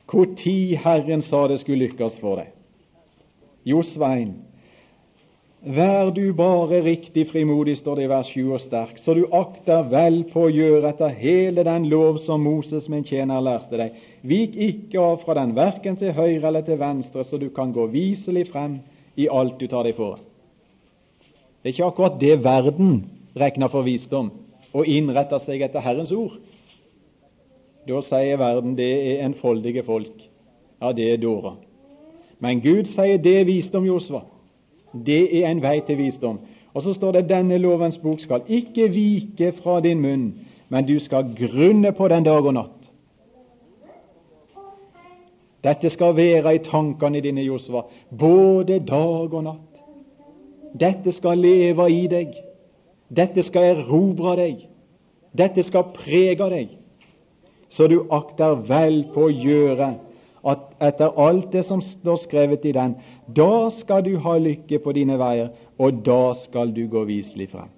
Hvor 0.09 0.29
tid 0.37 0.79
Herren 0.83 1.21
sa 1.21 1.45
det 1.47 1.59
skulle 1.61 1.85
lykkes 1.85 2.17
for 2.21 2.41
deg. 2.41 2.53
Jo, 3.67 3.83
Svein, 3.85 4.33
Vær 5.59 6.07
du 6.15 6.31
bare 6.31 6.77
riktig 6.85 7.25
frimodig, 7.27 7.73
står 7.77 7.99
det 7.99 8.03
i 8.05 8.09
vers 8.09 8.27
7 8.31 8.51
og 8.55 8.61
sterk, 8.63 8.93
så 8.95 9.11
du 9.11 9.25
akter 9.35 9.81
vel 9.91 10.21
på 10.31 10.45
å 10.45 10.51
gjøre 10.55 10.87
etter 10.93 11.11
hele 11.11 11.65
den 11.67 11.89
lov 11.91 12.15
som 12.23 12.39
Moses 12.47 12.87
min 12.87 13.03
tjener 13.03 13.43
lærte 13.43 13.75
deg. 13.75 13.97
Vik 14.23 14.55
ikke 14.55 15.01
av 15.03 15.17
fra 15.25 15.35
den, 15.41 15.51
verken 15.57 15.99
til 15.99 16.15
høyre 16.15 16.47
eller 16.47 16.63
til 16.63 16.79
venstre, 16.79 17.25
så 17.27 17.35
du 17.35 17.49
kan 17.51 17.73
gå 17.75 17.89
viselig 17.91 18.45
frem 18.53 18.77
i 19.19 19.27
alt 19.27 19.59
du 19.59 19.67
tar 19.67 19.83
deg 19.83 19.99
for. 19.99 20.21
Det 21.59 21.73
er 21.73 21.75
ikke 21.75 21.91
akkurat 21.91 22.15
det 22.23 22.39
verden 22.45 23.01
regner 23.35 23.67
for 23.67 23.83
visdom, 23.83 24.31
og 24.71 24.87
innretter 24.87 25.43
seg 25.43 25.67
etter 25.67 25.83
Herrens 25.83 26.15
ord. 26.15 26.39
Da 27.89 28.01
sier 28.05 28.37
verden 28.37 28.75
det 28.77 28.89
er 28.93 29.25
enfoldige 29.25 29.83
folk. 29.83 30.29
Ja, 30.81 30.91
det 30.91 31.13
er 31.13 31.17
dårer. 31.17 31.57
Men 32.39 32.61
Gud 32.61 32.85
sier 32.87 33.17
det 33.17 33.39
er 33.41 33.47
visdom, 33.47 33.87
Josva. 33.87 34.21
Det 34.93 35.23
er 35.41 35.49
en 35.49 35.61
vei 35.61 35.79
til 35.85 35.97
visdom. 35.97 36.39
Og 36.73 36.83
så 36.85 36.93
står 36.93 37.17
det 37.17 37.29
denne 37.29 37.57
lovens 37.57 37.97
bok 37.97 38.21
skal 38.21 38.45
ikke 38.47 38.89
vike 38.93 39.51
fra 39.57 39.79
din 39.81 40.01
munn, 40.01 40.27
men 40.69 40.85
du 40.85 40.99
skal 40.99 41.33
grunne 41.35 41.91
på 41.91 42.07
den 42.07 42.23
dag 42.23 42.45
og 42.45 42.53
natt. 42.53 42.91
Dette 45.63 45.89
skal 45.91 46.15
være 46.15 46.53
i 46.55 46.61
tankene 46.63 47.19
dine, 47.19 47.43
Josva, 47.43 47.83
både 48.15 48.79
dag 48.79 49.33
og 49.33 49.43
natt. 49.43 49.81
Dette 50.79 51.11
skal 51.11 51.41
leve 51.41 51.89
i 51.91 52.05
deg. 52.07 52.37
Dette 53.09 53.43
skal 53.43 53.73
erobre 53.73 54.37
deg. 54.39 54.61
Dette 55.35 55.65
skal 55.65 55.89
prege 55.93 56.47
deg, 56.53 56.78
så 57.69 57.87
du 57.87 58.01
akter 58.09 58.57
vel 58.67 59.03
på 59.13 59.27
å 59.27 59.33
gjøre 59.33 59.93
at 60.49 60.69
etter 60.81 61.17
alt 61.19 61.51
det 61.51 61.63
som 61.67 61.81
står 61.83 62.21
skrevet 62.21 62.65
i 62.65 62.75
den, 62.75 62.95
da 63.27 63.69
skal 63.73 64.03
du 64.05 64.15
ha 64.23 64.37
lykke 64.39 64.79
på 64.81 64.93
dine 64.95 65.19
veier, 65.19 65.51
og 65.77 65.99
da 66.05 66.31
skal 66.37 66.71
du 66.75 66.85
gå 66.91 67.03
viselig 67.09 67.49
frem. 67.51 67.69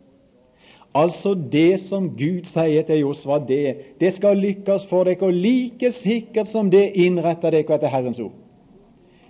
Altså 0.91 1.33
det 1.33 1.79
som 1.79 2.09
Gud 2.19 2.47
sier 2.49 2.83
til 2.83 3.05
Josva, 3.05 3.39
det, 3.39 3.95
det 3.99 4.11
skal 4.13 4.39
lykkes 4.39 4.85
for 4.89 5.07
dere, 5.07 5.23
og 5.23 5.33
like 5.33 5.91
sikkert 5.95 6.49
som 6.51 6.69
det 6.71 6.89
innretter 6.99 7.53
dere 7.53 7.77
etter 7.77 7.91
Herrens 7.91 8.19
ord. 8.19 8.35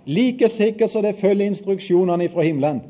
like 0.04 0.48
sikkert 0.48 0.90
som 0.90 1.02
det 1.02 1.14
følger 1.20 1.46
instruksjonene 1.46 2.28
fra 2.28 2.42
himmelen, 2.42 2.82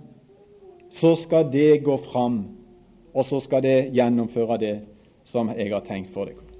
så 0.91 1.15
skal 1.15 1.51
det 1.53 1.85
gå 1.85 1.97
fram, 1.97 2.45
og 3.15 3.25
så 3.25 3.41
skal 3.41 3.63
det 3.63 3.93
gjennomføre 3.93 4.59
det 4.59 4.79
som 5.25 5.53
jeg 5.53 5.73
har 5.73 5.85
tenkt 5.85 6.11
for 6.13 6.25
deg. 6.25 6.52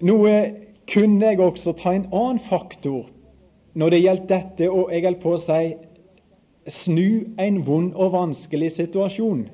Noe 0.00 0.34
kunne 0.88 1.26
jeg 1.26 1.40
også 1.42 1.74
ta 1.76 1.92
en 1.94 2.08
annen 2.12 2.40
faktor 2.40 3.08
når 3.78 3.90
det 3.94 4.00
gjelder 4.02 4.28
dette 4.30 4.68
og 4.70 4.92
jeg 4.92 5.04
holdt 5.04 5.22
på 5.22 5.34
å 5.34 5.40
si 5.42 5.62
snu 6.68 7.34
en 7.40 7.60
vond 7.66 7.94
og 7.96 8.12
vanskelig 8.14 8.72
situasjon 8.76 9.46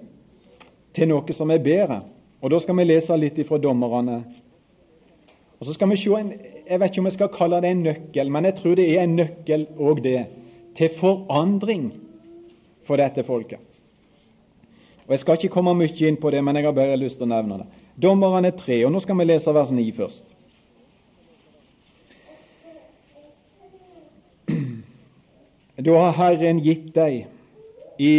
til 0.95 1.11
noe 1.11 1.35
som 1.37 1.51
er 1.51 1.63
bedre. 1.63 2.03
Og 2.43 2.51
Da 2.51 2.59
skal 2.61 2.77
vi 2.77 2.85
lese 2.85 3.17
litt 3.17 3.39
ifra 3.39 3.59
dommerne. 3.59 4.23
Og 5.61 5.67
så 5.67 5.75
skal 5.75 5.89
vi 5.91 5.97
se 5.97 6.11
en, 6.11 6.33
Jeg 6.69 6.81
vet 6.81 6.91
ikke 6.91 7.01
om 7.01 7.07
jeg 7.07 7.13
skal 7.13 7.29
kalle 7.29 7.61
det 7.61 7.71
en 7.71 7.83
nøkkel, 7.83 8.31
men 8.31 8.45
jeg 8.45 8.55
tror 8.55 8.75
det 8.75 8.87
er 8.89 9.03
en 9.03 9.17
nøkkel 9.17 9.67
òg 9.79 10.03
det, 10.03 10.27
til 10.75 10.89
forandring 10.97 11.93
for 12.83 12.97
dette 12.97 13.23
folket. 13.23 13.59
Og 15.07 15.11
Jeg 15.11 15.19
skal 15.19 15.35
ikke 15.35 15.53
komme 15.53 15.75
mye 15.75 16.09
inn 16.09 16.17
på 16.17 16.31
det, 16.31 16.45
men 16.45 16.57
jeg 16.57 16.65
har 16.65 16.73
bare 16.73 16.97
lyst 16.97 17.19
til 17.19 17.29
å 17.29 17.35
nevne 17.35 17.59
det. 17.59 17.67
Dommerne 18.03 18.51
tre, 18.51 18.81
og 18.87 18.93
nå 18.93 19.01
skal 19.01 19.19
vi 19.19 19.27
lese 19.29 19.55
vers 19.55 19.71
9 19.71 19.93
først. 19.93 20.35
Da 25.85 25.99
har 25.99 26.13
Herren 26.17 26.61
gitt 26.63 26.93
deg 26.95 27.27
i 27.99 28.17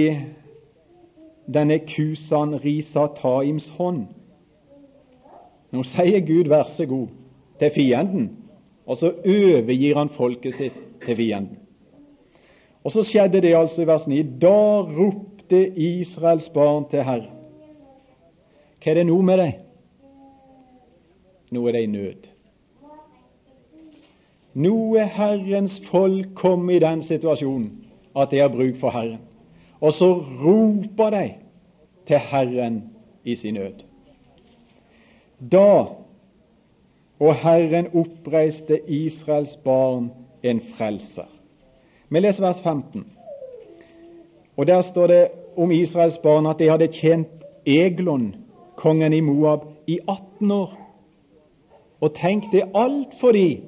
denne 1.48 1.80
Kusan 1.88 2.58
Risa 2.64 3.08
Taims 3.16 3.70
hånd. 3.78 4.06
Nå 5.72 5.84
sier 5.84 6.20
Gud 6.20 6.48
'vær 6.48 6.68
så 6.68 6.86
god' 6.86 7.10
til 7.60 7.72
fienden, 7.72 8.38
og 8.86 8.98
så 8.98 9.12
overgir 9.26 9.98
han 9.98 10.10
folket 10.10 10.54
sitt 10.54 10.74
til 11.02 11.16
fienden. 11.16 11.58
Og 12.84 12.92
så 12.92 13.04
skjedde 13.04 13.42
det 13.42 13.56
altså 13.56 13.82
i 13.82 13.88
vers 13.88 14.08
9. 14.08 14.22
Da 14.42 14.82
ropte 14.82 15.78
Israels 15.78 16.50
barn 16.50 16.86
til 16.90 17.04
Herren. 17.04 17.32
Hva 18.84 18.92
er 18.92 18.94
det 18.94 19.06
nå 19.08 19.22
med 19.22 19.38
deg? 19.38 19.65
Nå 21.56 21.68
er 21.68 21.78
det 21.78 21.84
i 21.86 21.92
nød. 21.92 22.28
Nå 24.56 24.76
er 24.96 25.12
Herrens 25.18 25.82
folk 25.84 26.36
kommet 26.36 26.78
i 26.78 26.84
den 26.84 27.02
situasjonen 27.04 27.72
at 28.16 28.32
de 28.32 28.40
har 28.40 28.54
bruk 28.54 28.78
for 28.80 28.90
Herren. 28.96 29.20
Og 29.82 29.94
så 29.94 30.14
roper 30.44 31.10
de 31.12 31.26
til 32.08 32.18
Herren 32.18 32.84
i 33.24 33.36
sin 33.36 33.54
nød. 33.60 33.84
Da 35.52 35.86
og 37.20 37.36
Herren 37.36 37.88
oppreiste 37.94 38.80
Israels 38.88 39.56
barn 39.56 40.12
en 40.44 40.62
frelser. 40.62 41.30
Vi 42.10 42.20
leser 42.20 42.46
vers 42.46 42.62
15. 42.62 43.06
Og 44.58 44.68
Der 44.68 44.82
står 44.82 45.08
det 45.08 45.28
om 45.58 45.72
Israels 45.72 46.18
barn 46.18 46.46
at 46.46 46.60
de 46.60 46.70
hadde 46.70 46.88
tjent 46.88 47.28
Eglon, 47.66 48.36
kongen 48.76 49.14
i 49.14 49.20
Moab, 49.20 49.60
i 49.88 50.00
18 50.08 50.52
år. 50.52 50.85
Og 52.06 52.14
tenk, 52.14 52.52
det 52.54 52.68
alt 52.78 53.16
fordi 53.18 53.64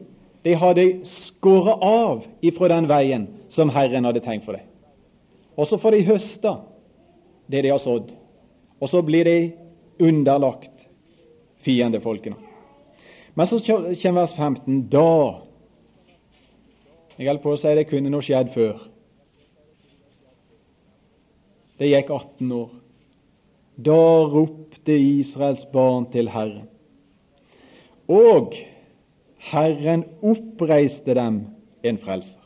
de 0.46 0.54
hadde 0.56 0.86
skåret 1.10 1.82
av 1.84 2.26
ifra 2.46 2.70
den 2.70 2.88
veien 2.90 3.26
som 3.50 3.72
Herren 3.74 4.06
hadde 4.06 4.22
tenkt 4.22 4.46
for 4.46 4.58
dem. 4.58 4.68
Og 5.58 5.66
så 5.66 5.80
får 5.82 5.98
de 5.98 6.08
høste 6.12 6.54
det 7.50 7.64
de 7.66 7.72
har 7.74 7.82
sådd. 7.82 8.12
Og 8.78 8.92
så 8.92 9.02
blir 9.02 9.26
de 9.26 9.38
underlagt 10.06 10.86
fiendefolkene. 11.66 12.38
Men 13.34 13.50
så 13.50 13.60
kommer 13.66 14.22
vers 14.22 14.36
15. 14.38 14.88
Da 14.92 15.42
Jeg 17.18 17.28
holder 17.28 17.42
på 17.42 17.54
å 17.56 17.58
si 17.58 17.74
det 17.74 17.88
kunne 17.90 18.12
nå 18.14 18.22
skjedd 18.22 18.52
før. 18.54 18.78
Det 21.82 21.90
gikk 21.90 22.12
18 22.14 22.52
år. 22.54 22.70
Da 23.78 24.02
ropte 24.30 24.94
Israels 24.94 25.66
barn 25.74 26.06
til 26.14 26.30
Herren. 26.30 26.68
Og 28.08 28.54
Herren 29.52 30.06
oppreiste 30.22 31.14
dem 31.16 31.42
en 31.84 31.98
frelser. 31.98 32.40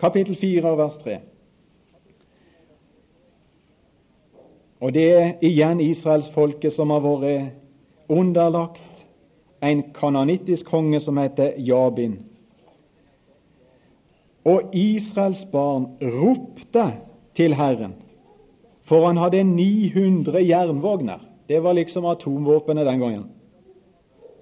Kapittel 0.00 0.36
4, 0.36 0.76
vers 0.76 0.96
3. 0.98 1.18
Og 4.80 4.94
det 4.96 5.06
er 5.12 5.32
igjen 5.44 5.80
israelsfolket 5.84 6.72
som 6.72 6.90
har 6.90 7.04
vært 7.04 8.10
underlagt 8.10 9.04
en 9.62 9.82
kanonittisk 9.94 10.70
konge 10.72 11.00
som 11.04 11.20
heter 11.20 11.58
Jabin. 11.60 12.16
Og 14.48 14.72
Israels 14.72 15.44
barn 15.52 15.90
ropte 16.00 16.86
til 17.36 17.54
Herren, 17.54 17.92
for 18.82 19.06
han 19.06 19.20
hadde 19.20 19.44
900 19.44 20.40
jernvogner. 20.48 21.20
Det 21.48 21.60
var 21.62 21.76
liksom 21.76 22.08
atomvåpenet 22.08 22.86
den 22.86 23.04
gangen. 23.04 23.28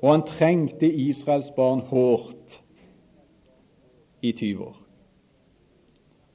Og 0.02 0.12
han 0.12 0.26
trengte 0.26 0.86
Israels 0.86 1.50
barn 1.56 1.80
hårdt 1.90 2.60
i 4.22 4.32
20 4.32 4.64
år. 4.64 4.76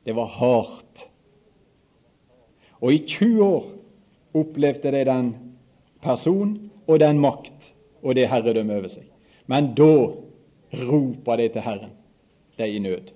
Det 0.03 0.15
var 0.15 0.27
hardt. 0.27 1.05
Og 2.84 2.93
i 2.93 2.98
20 3.08 3.43
år 3.46 3.65
opplevde 4.34 4.91
de 4.91 5.05
den 5.08 5.34
person 6.03 6.58
og 6.88 7.00
den 7.00 7.20
makt 7.20 7.74
og 8.03 8.15
det 8.15 8.27
herredømme 8.27 8.75
over 8.75 8.91
seg. 8.91 9.08
Men 9.48 9.72
da 9.77 9.93
roper 10.74 11.39
de 11.39 11.50
til 11.53 11.63
Herren. 11.63 11.93
De 12.58 12.67
i 12.70 12.79
nød. 12.79 13.13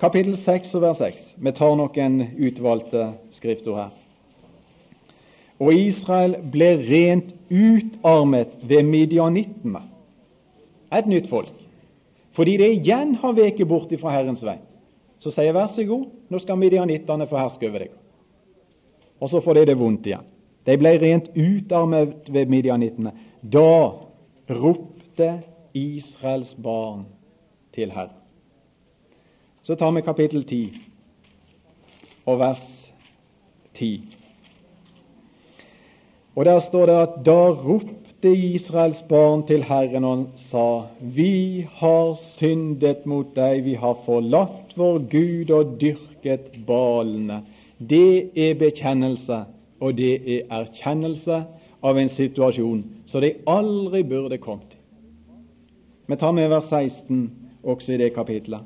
Kapittel 0.00 0.36
6 0.36 0.74
og 0.78 0.82
vers 0.82 1.00
6. 1.02 1.24
Vi 1.42 1.52
tar 1.52 1.74
noen 1.76 2.20
utvalgte 2.38 3.08
skriftord 3.34 3.80
her. 3.80 3.96
Og 5.58 5.74
Israel 5.74 6.36
ble 6.52 6.70
rent 6.86 7.34
utarmet 7.50 8.54
ved 8.62 8.86
midjanittene. 8.86 9.82
Et 10.94 11.06
nytt 11.10 11.28
folk. 11.28 11.54
Fordi 12.32 12.56
det 12.60 12.68
igjen 12.76 13.16
har 13.18 13.34
veket 13.34 13.68
bort 13.68 13.92
fra 14.00 14.14
Herrens 14.14 14.44
vei. 14.46 14.58
Så 15.18 15.32
sier 15.34 15.52
vær 15.56 15.66
så 15.66 15.82
god, 15.82 16.06
nå 16.30 16.38
skal 16.38 16.60
midjanittene 16.60 17.26
få 17.26 17.40
herske 17.40 17.66
over 17.66 17.82
deg. 17.82 17.94
Og 19.18 19.30
så 19.32 19.40
får 19.42 19.58
de 19.58 19.64
det 19.72 19.78
vondt 19.80 20.06
igjen. 20.06 20.26
De 20.68 20.76
ble 20.78 20.92
rent 21.00 21.30
utarmet 21.34 22.28
ved 22.30 22.50
midjanittene. 22.52 23.14
Da 23.42 23.98
ropte 24.48 25.30
Israels 25.74 26.54
barn 26.54 27.06
til 27.74 27.90
Herren. 27.90 28.14
Så 29.62 29.74
tar 29.74 29.90
vi 29.96 30.04
kapittel 30.06 30.44
10 30.44 30.62
og 32.28 32.38
vers 32.38 32.92
10. 33.74 34.27
Og 36.38 36.44
Der 36.44 36.58
står 36.58 36.86
det 36.86 36.94
at 36.94 37.14
da 37.26 37.50
ropte 37.50 38.30
Israels 38.30 39.02
barn 39.02 39.40
til 39.46 39.62
Herren 39.66 40.04
og 40.04 40.26
sa:" 40.36 40.82
Vi 41.00 41.66
har 41.70 42.14
syndet 42.14 43.06
mot 43.06 43.26
deg, 43.36 43.64
vi 43.64 43.74
har 43.74 43.98
forlatt 44.04 44.76
vår 44.76 44.98
Gud 45.10 45.50
og 45.50 45.80
dyrket 45.80 46.60
balene. 46.66 47.42
Det 47.90 48.30
er 48.36 48.54
bekjennelse, 48.54 49.40
og 49.80 49.98
det 49.98 50.14
er 50.14 50.46
erkjennelse 50.60 51.42
av 51.82 51.98
en 51.98 52.08
situasjon 52.08 52.84
som 53.04 53.20
de 53.20 53.32
aldri 53.46 54.02
burde 54.02 54.38
kommet 54.38 54.74
i. 54.74 54.82
Vi 56.06 56.16
tar 56.16 56.32
med 56.32 56.48
vers 56.48 56.70
16 56.70 57.30
også 57.64 57.92
i 57.92 57.96
det 57.96 58.14
kapitlet. 58.14 58.60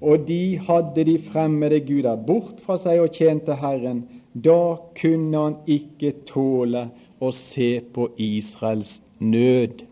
Og 0.00 0.28
de 0.28 0.58
hadde 0.58 1.04
de 1.04 1.18
fremmede 1.18 1.80
guder 1.80 2.16
bort 2.16 2.60
fra 2.64 2.76
seg 2.78 3.00
og 3.00 3.12
tjente 3.12 3.54
Herren 3.54 4.06
da 4.34 4.76
kunne 5.00 5.38
han 5.38 5.56
ikke 5.66 6.12
tåle 6.28 6.88
å 7.20 7.30
se 7.34 7.78
på 7.94 8.10
Israels 8.20 8.98
nød. 9.18 9.84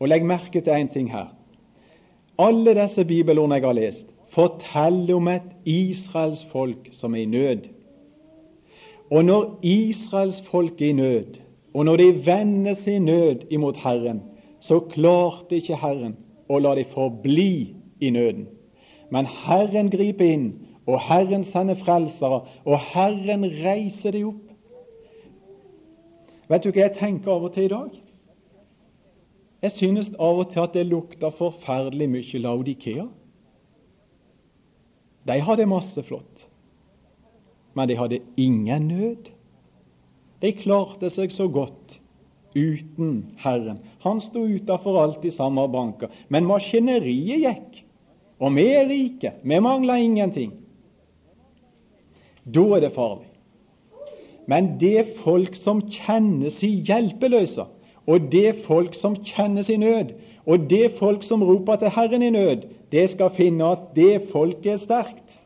Og 0.00 0.08
Legg 0.08 0.26
merke 0.26 0.60
til 0.60 0.74
én 0.74 0.92
ting 0.92 1.10
her. 1.12 1.32
Alle 2.38 2.74
disse 2.76 3.04
bibelordene 3.04 3.56
jeg 3.60 3.64
har 3.64 3.78
lest, 3.78 4.08
forteller 4.28 5.16
om 5.16 5.28
et 5.32 5.48
Israels 5.64 6.44
folk 6.50 6.90
som 6.92 7.14
er 7.14 7.24
i 7.24 7.30
nød. 7.30 7.70
Og 9.10 9.24
når 9.24 9.58
Israels 9.62 10.40
folk 10.44 10.82
er 10.82 10.90
i 10.90 10.98
nød, 10.98 11.38
og 11.74 11.84
når 11.84 11.96
de 11.96 12.26
vender 12.26 12.74
sin 12.74 13.04
nød 13.04 13.46
imot 13.50 13.76
Herren, 13.76 14.22
så 14.60 14.80
klarte 14.80 15.56
ikke 15.56 15.78
Herren 15.80 16.16
å 16.48 16.58
la 16.58 16.74
dem 16.74 16.88
forbli 16.90 17.76
i 18.00 18.10
nøden. 18.10 18.48
Men 19.10 19.28
Herren 19.46 19.90
griper 19.90 20.26
inn 20.26 20.46
og 20.86 21.00
Herren 21.08 21.44
sender 21.44 21.78
frelsere, 21.78 22.44
og 22.64 22.80
Herren 22.92 23.44
reiser 23.44 24.14
de 24.14 24.22
opp. 24.28 24.42
Vet 26.46 26.62
du 26.62 26.70
hva 26.70 26.84
jeg 26.84 26.94
tenker 26.94 27.32
av 27.34 27.46
og 27.48 27.54
til 27.56 27.66
i 27.66 27.72
dag? 27.72 27.94
Jeg 29.66 29.74
synes 29.74 30.12
av 30.14 30.42
og 30.44 30.50
til 30.52 30.62
at 30.62 30.76
det 30.76 30.86
lukter 30.86 31.32
forferdelig 31.34 32.06
mye 32.12 32.42
Laudikea. 32.42 33.06
De 35.26 35.38
hadde 35.42 35.66
masse 35.66 36.02
flott, 36.06 36.44
men 37.74 37.90
de 37.90 37.96
hadde 37.98 38.22
ingen 38.38 38.86
nød. 38.92 39.32
De 40.38 40.52
klarte 40.54 41.10
seg 41.10 41.32
så 41.34 41.48
godt 41.50 41.96
uten 42.54 43.32
Herren. 43.42 43.80
Han 44.04 44.20
sto 44.22 44.44
utafor 44.46 45.16
i 45.24 45.32
samme 45.34 45.66
banker. 45.72 46.12
Men 46.28 46.46
maskineriet 46.46 47.42
gikk, 47.42 47.82
og 48.38 48.54
vi 48.54 48.68
er 48.70 48.86
rike. 48.88 49.34
Vi 49.42 49.58
mangler 49.60 49.98
ingenting. 50.00 50.54
Da 52.54 52.62
er 52.76 52.84
det 52.86 52.92
farlig. 52.94 53.28
Men 54.46 54.76
det 54.78 55.18
folk 55.24 55.56
som 55.58 55.80
kjenner 55.90 56.52
seg 56.54 56.86
hjelpeløse, 56.86 57.66
og 58.06 58.28
det 58.30 58.62
folk 58.66 58.94
som 58.94 59.16
kjenner 59.18 59.66
sin 59.66 59.82
nød, 59.82 60.12
og 60.46 60.68
det 60.70 60.92
folk 61.00 61.26
som 61.26 61.42
roper 61.42 61.80
til 61.80 61.90
Herren 61.90 62.22
i 62.22 62.30
nød, 62.30 62.68
det 62.92 63.08
skal 63.10 63.34
finne 63.34 63.66
at 63.74 63.90
det 63.96 64.28
folket 64.30 64.76
er 64.76 64.78
sterkt. 64.78 65.40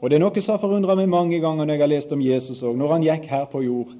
Og 0.00 0.08
Det 0.08 0.16
er 0.16 0.22
noe 0.22 0.40
som 0.40 0.54
har 0.54 0.62
forundra 0.62 0.94
meg 0.96 1.10
mange 1.12 1.40
ganger 1.42 1.66
når 1.66 1.74
jeg 1.74 1.82
har 1.82 1.90
lest 1.92 2.14
om 2.14 2.22
Jesus 2.24 2.62
òg, 2.64 2.78
når 2.78 2.94
han 2.94 3.02
gikk 3.04 3.26
her 3.28 3.50
på 3.50 3.60
jord. 3.66 3.90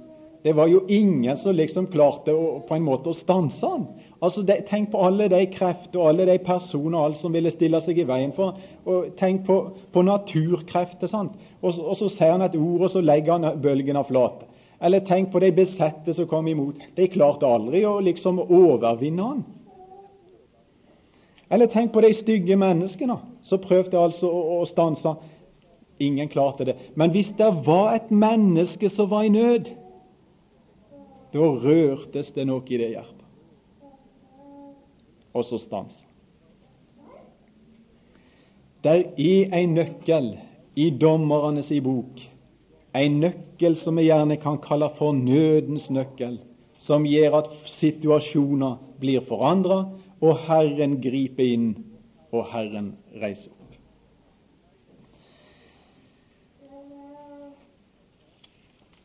Det 0.40 0.54
var 0.56 0.70
jo 0.70 0.86
ingen 0.88 1.36
som 1.36 1.52
liksom 1.52 1.90
klarte 1.92 2.32
å, 2.32 2.62
på 2.64 2.76
en 2.78 2.86
måte 2.86 3.12
å 3.12 3.16
stanse 3.16 3.68
han. 3.68 3.84
Altså, 4.20 4.42
de, 4.44 4.58
Tenk 4.68 4.90
på 4.92 5.00
alle 5.00 5.30
de 5.32 5.40
krefter 5.52 6.00
og 6.00 6.10
alle 6.10 6.26
de 6.28 6.36
personer 6.44 6.98
og 6.98 7.04
alt 7.08 7.20
som 7.20 7.32
ville 7.32 7.52
stille 7.52 7.80
seg 7.80 8.02
i 8.02 8.06
veien 8.08 8.34
for 8.36 8.58
og 8.84 9.14
Tenk 9.16 9.46
på, 9.46 9.56
på 9.92 10.04
naturkrefter. 10.04 11.08
sant? 11.08 11.36
Og, 11.62 11.72
og, 11.72 11.94
så 11.96 12.08
sier 12.12 12.36
han 12.36 12.44
et 12.44 12.56
ord, 12.58 12.84
og 12.84 12.90
så 12.92 13.00
legger 13.00 13.38
han 13.38 13.62
bølgen 13.62 13.96
av 13.96 14.08
flate. 14.10 14.48
Eller 14.80 15.04
tenk 15.04 15.28
på 15.32 15.40
de 15.40 15.50
besette 15.52 16.12
som 16.16 16.28
kom 16.28 16.46
imot. 16.48 16.78
De 16.96 17.08
klarte 17.12 17.48
aldri 17.48 17.82
å 17.84 17.98
liksom 18.00 18.40
overvinne 18.46 19.26
han. 19.26 19.42
Eller 21.50 21.68
tenk 21.68 21.92
på 21.92 22.00
de 22.00 22.12
stygge 22.14 22.56
menneskene 22.56 23.18
som 23.44 23.60
prøvde 23.60 23.98
altså 23.98 24.30
å, 24.30 24.60
å 24.60 24.68
stanse 24.68 25.16
Ingen 26.00 26.30
klarte 26.32 26.64
det. 26.64 26.74
Men 26.96 27.10
hvis 27.12 27.34
det 27.36 27.50
var 27.66 27.90
et 27.92 28.06
menneske 28.08 28.88
som 28.88 29.10
var 29.10 29.26
i 29.26 29.32
nød, 29.34 29.66
da 31.34 31.48
rørtes 31.60 32.32
det 32.32 32.46
noe 32.48 32.64
i 32.64 32.78
det 32.80 32.94
hjertet. 32.94 33.19
Og 35.34 35.44
så 35.44 35.58
stans. 35.58 36.06
Der 38.84 39.04
er 39.18 39.56
en 39.60 39.74
nøkkel 39.76 40.32
i 40.76 40.88
dommernes 40.90 41.70
i 41.70 41.80
bok, 41.84 42.22
en 42.96 43.18
nøkkel 43.20 43.76
som 43.76 43.98
vi 44.00 44.08
gjerne 44.08 44.38
kan 44.40 44.56
kalle 44.62 44.88
for 44.96 45.12
nødens 45.12 45.90
nøkkel, 45.92 46.38
som 46.80 47.04
gjør 47.04 47.36
at 47.42 47.50
situasjoner 47.68 48.78
blir 49.00 49.20
forandra, 49.28 49.82
og 50.20 50.44
Herren 50.46 50.96
griper 51.02 51.44
inn, 51.44 51.68
og 52.32 52.48
Herren 52.54 52.94
reiser 53.20 53.52
opp. 53.52 53.76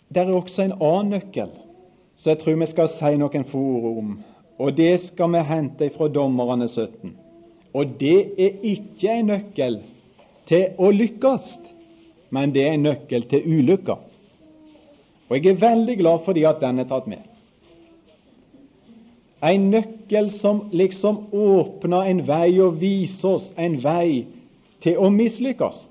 Det 0.08 0.24
er 0.24 0.32
også 0.32 0.64
en 0.64 0.78
annen 0.80 1.18
nøkkel 1.18 1.52
som 2.16 2.32
jeg 2.32 2.40
tror 2.40 2.56
vi 2.62 2.68
skal 2.70 2.88
si 2.88 3.18
noen 3.20 3.44
få 3.44 3.60
ord 3.60 3.88
om. 3.92 4.12
Og 4.60 4.78
det 4.78 4.94
skal 5.04 5.34
vi 5.34 5.44
hente 5.44 5.90
fra 5.92 6.08
Dommerne 6.08 6.68
17. 6.68 7.16
Og 7.76 7.96
det 8.00 8.18
er 8.40 8.60
ikke 8.64 9.20
en 9.20 9.32
nøkkel 9.34 9.80
til 10.48 10.78
å 10.80 10.92
lykkes, 10.96 11.48
men 12.32 12.54
det 12.56 12.64
er 12.64 12.76
en 12.78 12.86
nøkkel 12.88 13.26
til 13.32 13.44
ulykker. 13.44 13.98
Og 15.30 15.36
jeg 15.36 15.56
er 15.56 15.64
veldig 15.64 15.98
glad 16.00 16.22
fordi 16.24 16.46
at 16.48 16.62
den 16.62 16.80
er 16.80 16.88
tatt 16.88 17.10
med. 17.10 17.24
En 19.44 19.68
nøkkel 19.74 20.30
som 20.32 20.64
liksom 20.72 21.26
åpner 21.36 22.08
en 22.10 22.24
vei 22.28 22.56
og 22.64 22.80
viser 22.80 23.36
oss 23.36 23.52
en 23.60 23.76
vei 23.84 24.24
til 24.82 25.02
å 25.02 25.12
mislykkes. 25.12 25.84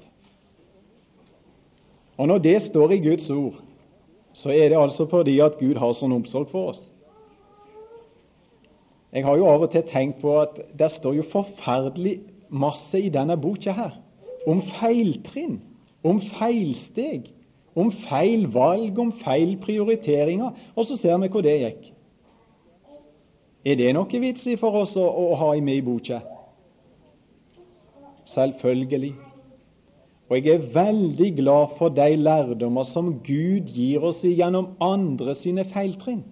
Og 2.16 2.30
når 2.30 2.42
det 2.46 2.56
står 2.62 2.94
i 2.94 3.02
Guds 3.04 3.28
ord, 3.34 3.60
så 4.34 4.50
er 4.54 4.70
det 4.70 4.78
altså 4.78 5.06
fordi 5.10 5.36
at 5.42 5.58
Gud 5.58 5.76
har 5.78 5.94
sånn 5.94 6.14
omsorg 6.14 6.48
for 6.50 6.72
oss. 6.72 6.93
Jeg 9.14 9.24
har 9.24 9.36
jo 9.38 9.46
av 9.46 9.62
og 9.62 9.70
til 9.70 9.84
tenkt 9.86 10.18
på 10.24 10.32
at 10.40 10.56
det 10.74 10.90
står 10.90 11.20
jo 11.20 11.26
forferdelig 11.30 12.16
masse 12.50 12.98
i 12.98 13.12
denne 13.14 13.36
boka 13.38 13.74
her 13.74 13.94
om 14.46 14.60
feiltrinn, 14.74 15.60
om 16.04 16.18
feilsteg, 16.20 17.30
om 17.74 17.88
feil 17.94 18.44
valg, 18.52 18.98
om 18.98 19.12
feil 19.16 19.54
prioriteringer. 19.62 20.50
Og 20.76 20.84
så 20.84 20.98
ser 21.00 21.16
vi 21.22 21.30
hvor 21.32 21.44
det 21.46 21.54
gikk. 21.62 21.86
Er 23.64 23.78
det 23.80 23.94
noe 23.96 24.20
vits 24.20 24.44
i 24.50 24.58
for 24.60 24.82
oss 24.82 24.98
å, 25.00 25.06
å 25.06 25.38
ha 25.40 25.54
med 25.64 25.80
i 25.80 25.84
boka? 25.86 26.20
Selvfølgelig. 28.28 29.14
Og 30.28 30.36
jeg 30.36 30.58
er 30.58 30.68
veldig 30.74 31.30
glad 31.38 31.72
for 31.78 31.92
de 31.92 32.16
lærdommer 32.18 32.84
som 32.88 33.14
Gud 33.24 33.72
gir 33.72 34.04
oss 34.04 34.22
gjennom 34.24 34.74
andre 34.82 35.36
sine 35.38 35.64
feiltrinn. 35.68 36.24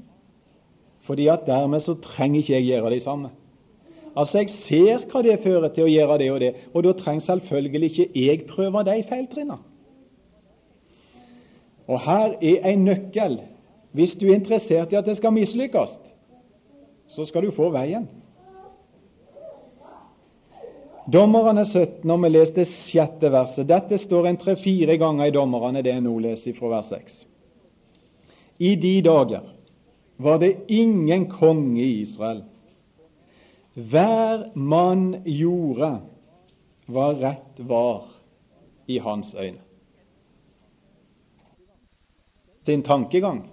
Fordi 1.03 1.27
at 1.33 1.47
dermed 1.47 1.83
så 1.83 1.97
trenger 1.99 2.41
ikke 2.41 2.55
jeg 2.55 2.69
gjøre 2.71 2.91
det 2.95 3.03
samme. 3.03 3.31
Altså, 4.17 4.38
Jeg 4.38 4.51
ser 4.51 5.05
hva 5.09 5.23
det 5.25 5.41
fører 5.43 5.69
til 5.73 5.87
å 5.87 5.91
gjøre 5.91 6.19
det 6.21 6.31
og 6.33 6.41
det, 6.41 6.55
og 6.75 6.85
da 6.85 6.93
trenger 6.93 7.27
selvfølgelig 7.27 7.91
ikke 7.91 8.09
jeg 8.15 8.47
prøve 8.47 8.85
de 8.85 9.03
feiltrinnene. 9.09 9.59
Og 11.88 12.01
her 12.01 12.37
er 12.41 12.73
en 12.73 12.85
nøkkel. 12.85 13.41
Hvis 13.93 14.15
du 14.17 14.29
er 14.29 14.37
interessert 14.38 14.93
i 14.93 14.97
at 14.97 15.07
det 15.07 15.17
skal 15.19 15.35
mislykkes, 15.35 15.99
så 17.07 17.25
skal 17.29 17.45
du 17.45 17.51
få 17.53 17.69
veien. 17.75 18.07
Dommerne 21.12 21.65
17, 21.65 22.07
når 22.07 22.21
vi 22.23 22.29
leser 22.31 22.55
det 22.61 22.69
sjette 22.71 23.31
verset 23.35 23.67
Dette 23.67 23.99
står 23.99 24.29
en 24.29 24.37
tre-fire 24.38 24.95
ganger 25.01 25.29
i 25.29 25.35
Dommerne, 25.35 25.83
det 25.83 25.91
jeg 25.97 26.05
nå 26.05 26.12
leser 26.23 26.55
fra 26.55 26.71
vers 26.77 26.93
6. 26.95 27.17
I 28.62 28.77
de 28.79 28.93
dager 29.03 29.49
var 30.23 30.39
det 30.39 30.57
ingen 30.69 31.29
konge 31.31 31.83
i 31.83 32.01
Israel. 32.01 32.43
Hver 33.75 34.51
mann 34.55 35.23
gjorde 35.25 35.95
hva 36.93 37.13
rett 37.17 37.63
var 37.69 38.11
i 38.87 38.99
hans 38.99 39.35
øyne. 39.35 39.61
Sin 42.67 42.83
tankegang. 42.83 43.47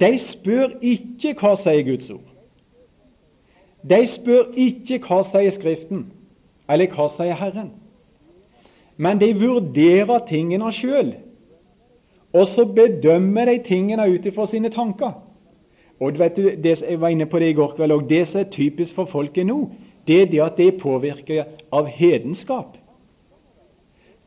De 0.00 0.18
spør 0.18 0.74
ikke 0.82 1.36
hva 1.38 1.54
sier 1.56 1.84
Guds 1.86 2.10
ord. 2.10 2.32
De 3.86 4.00
spør 4.10 4.50
ikke 4.58 4.98
hva 5.04 5.20
sier 5.24 5.52
Skriften, 5.54 6.08
eller 6.68 6.90
hva 6.90 7.06
sier 7.12 7.36
Herren. 7.38 7.70
Men 8.96 9.20
de 9.20 9.30
vurderer 9.36 10.24
tingene 10.28 10.72
sjøl, 10.72 11.14
og 12.36 12.46
så 12.50 12.66
bedømmer 12.68 13.48
de 13.48 13.58
tingene 13.64 14.04
ut 14.12 14.26
ifra 14.28 14.46
sine 14.46 14.70
tanker. 14.72 15.14
Og 16.00 16.12
du 16.12 16.18
vet 16.20 16.36
det, 16.36 16.82
Jeg 16.82 17.00
var 17.00 17.08
inne 17.08 17.26
på 17.26 17.38
det 17.38 17.48
i 17.50 17.56
går 17.56 17.74
kveld 17.76 17.92
og 17.92 18.08
Det 18.08 18.26
som 18.26 18.40
er 18.40 18.50
typisk 18.50 18.94
for 18.94 19.04
folket 19.04 19.46
nå, 19.46 19.70
det 20.06 20.22
er 20.22 20.26
det 20.26 20.42
at 20.42 20.56
de 20.56 20.72
påvirker 20.72 21.44
av 21.72 21.86
hedenskap. 21.86 22.76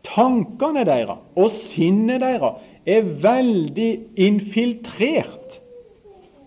Tankene 0.04 0.86
deres 0.86 1.20
og 1.36 1.52
sinnet 1.52 2.22
deres 2.22 2.58
er 2.86 3.06
veldig 3.22 3.92
infiltrert 4.18 5.60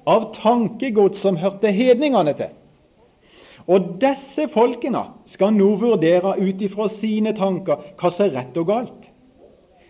av 0.06 0.32
tankegods 0.34 1.20
som 1.22 1.36
hørte 1.36 1.70
hedningene 1.70 2.34
til. 2.34 2.50
Og 3.70 3.94
disse 4.02 4.48
folkene 4.50 5.04
skal 5.30 5.54
nå 5.54 5.76
vurdere 5.78 6.34
ut 6.40 6.62
ifra 6.64 6.88
sine 6.90 7.34
tanker 7.36 7.92
hva 8.00 8.10
som 8.10 8.26
er 8.26 8.36
rett 8.40 8.58
og 8.58 8.66
galt. 8.72 9.01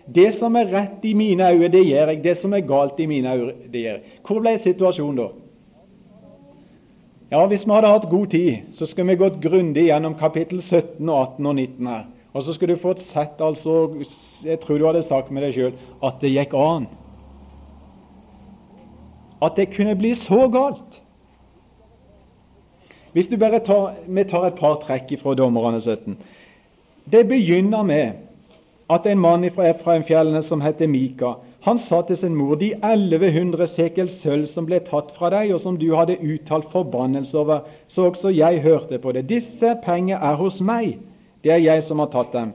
Det 0.06 0.32
som 0.34 0.56
er 0.56 0.70
rett 0.72 1.04
i 1.06 1.14
mine 1.14 1.46
øyne, 1.52 1.68
det 1.70 1.84
gjør 1.86 2.08
jeg. 2.10 2.24
Det 2.24 2.36
som 2.36 2.52
er 2.52 2.66
galt 2.66 3.00
i 3.00 3.06
mine 3.06 3.34
øyne, 3.34 3.52
det 3.72 3.84
gjør 3.84 3.98
jeg. 3.98 4.18
Hvor 4.26 4.40
ble 4.40 4.58
situasjonen 4.58 5.16
da? 5.16 5.28
Ja, 7.32 7.46
Hvis 7.46 7.66
vi 7.66 7.72
hadde 7.72 7.88
hatt 7.88 8.10
god 8.10 8.26
tid, 8.26 8.56
så 8.72 8.86
skulle 8.86 9.12
vi 9.12 9.22
gått 9.24 9.40
grundig 9.40 9.86
gjennom 9.86 10.14
kapittel 10.14 10.60
17, 10.60 11.08
18 11.08 11.46
og 11.46 11.54
19 11.54 11.86
her. 11.86 12.02
Og 12.32 12.42
så 12.42 12.52
skulle 12.52 12.74
du 12.74 12.80
fått 12.80 13.00
sett, 13.00 13.40
altså, 13.40 13.94
jeg 14.44 14.60
tror 14.60 14.78
du 14.78 14.86
hadde 14.86 15.02
sagt 15.02 15.30
med 15.30 15.42
deg 15.42 15.54
sjøl, 15.54 15.72
at 16.04 16.20
det 16.20 16.32
gikk 16.32 16.54
an. 16.56 16.86
At 19.42 19.56
det 19.56 19.72
kunne 19.72 19.96
bli 19.96 20.14
så 20.14 20.48
galt. 20.52 21.00
Hvis 23.12 23.28
du 23.28 23.36
bare 23.36 23.60
tar, 23.60 23.94
Vi 24.06 24.24
tar 24.24 24.46
et 24.46 24.54
par 24.60 24.80
trekk 24.80 25.18
fra 25.20 25.34
Dommerne 25.34 25.80
17. 25.80 26.16
Det 27.12 27.28
begynner 27.28 27.82
med 27.82 28.12
at 28.90 29.06
en 29.06 29.18
mann 29.18 29.50
fra 29.50 29.68
Efraimfjellene 29.70 30.42
som 30.42 30.60
heter 30.60 30.86
Mika, 30.86 31.34
han 31.62 31.78
sa 31.78 32.02
til 32.02 32.16
sin 32.16 32.34
mor 32.34 32.54
de 32.58 32.72
1100 32.74 33.66
sekel 33.66 34.08
sølv 34.10 34.46
som 34.50 34.66
ble 34.66 34.80
tatt 34.82 35.12
fra 35.16 35.30
deg, 35.30 35.52
og 35.54 35.60
som 35.62 35.78
du 35.78 35.92
hadde 35.94 36.18
uttalt 36.18 36.66
forbannelse 36.72 37.38
over, 37.38 37.60
så 37.88 38.08
også 38.10 38.32
jeg 38.34 38.62
hørte 38.62 38.98
på 38.98 39.12
det. 39.12 39.28
Disse 39.30 39.76
penger 39.84 40.18
er 40.18 40.34
hos 40.36 40.60
meg. 40.60 40.98
Det 41.44 41.52
er 41.52 41.62
jeg 41.62 41.82
som 41.82 41.98
har 42.02 42.10
tatt 42.10 42.32
dem. 42.32 42.52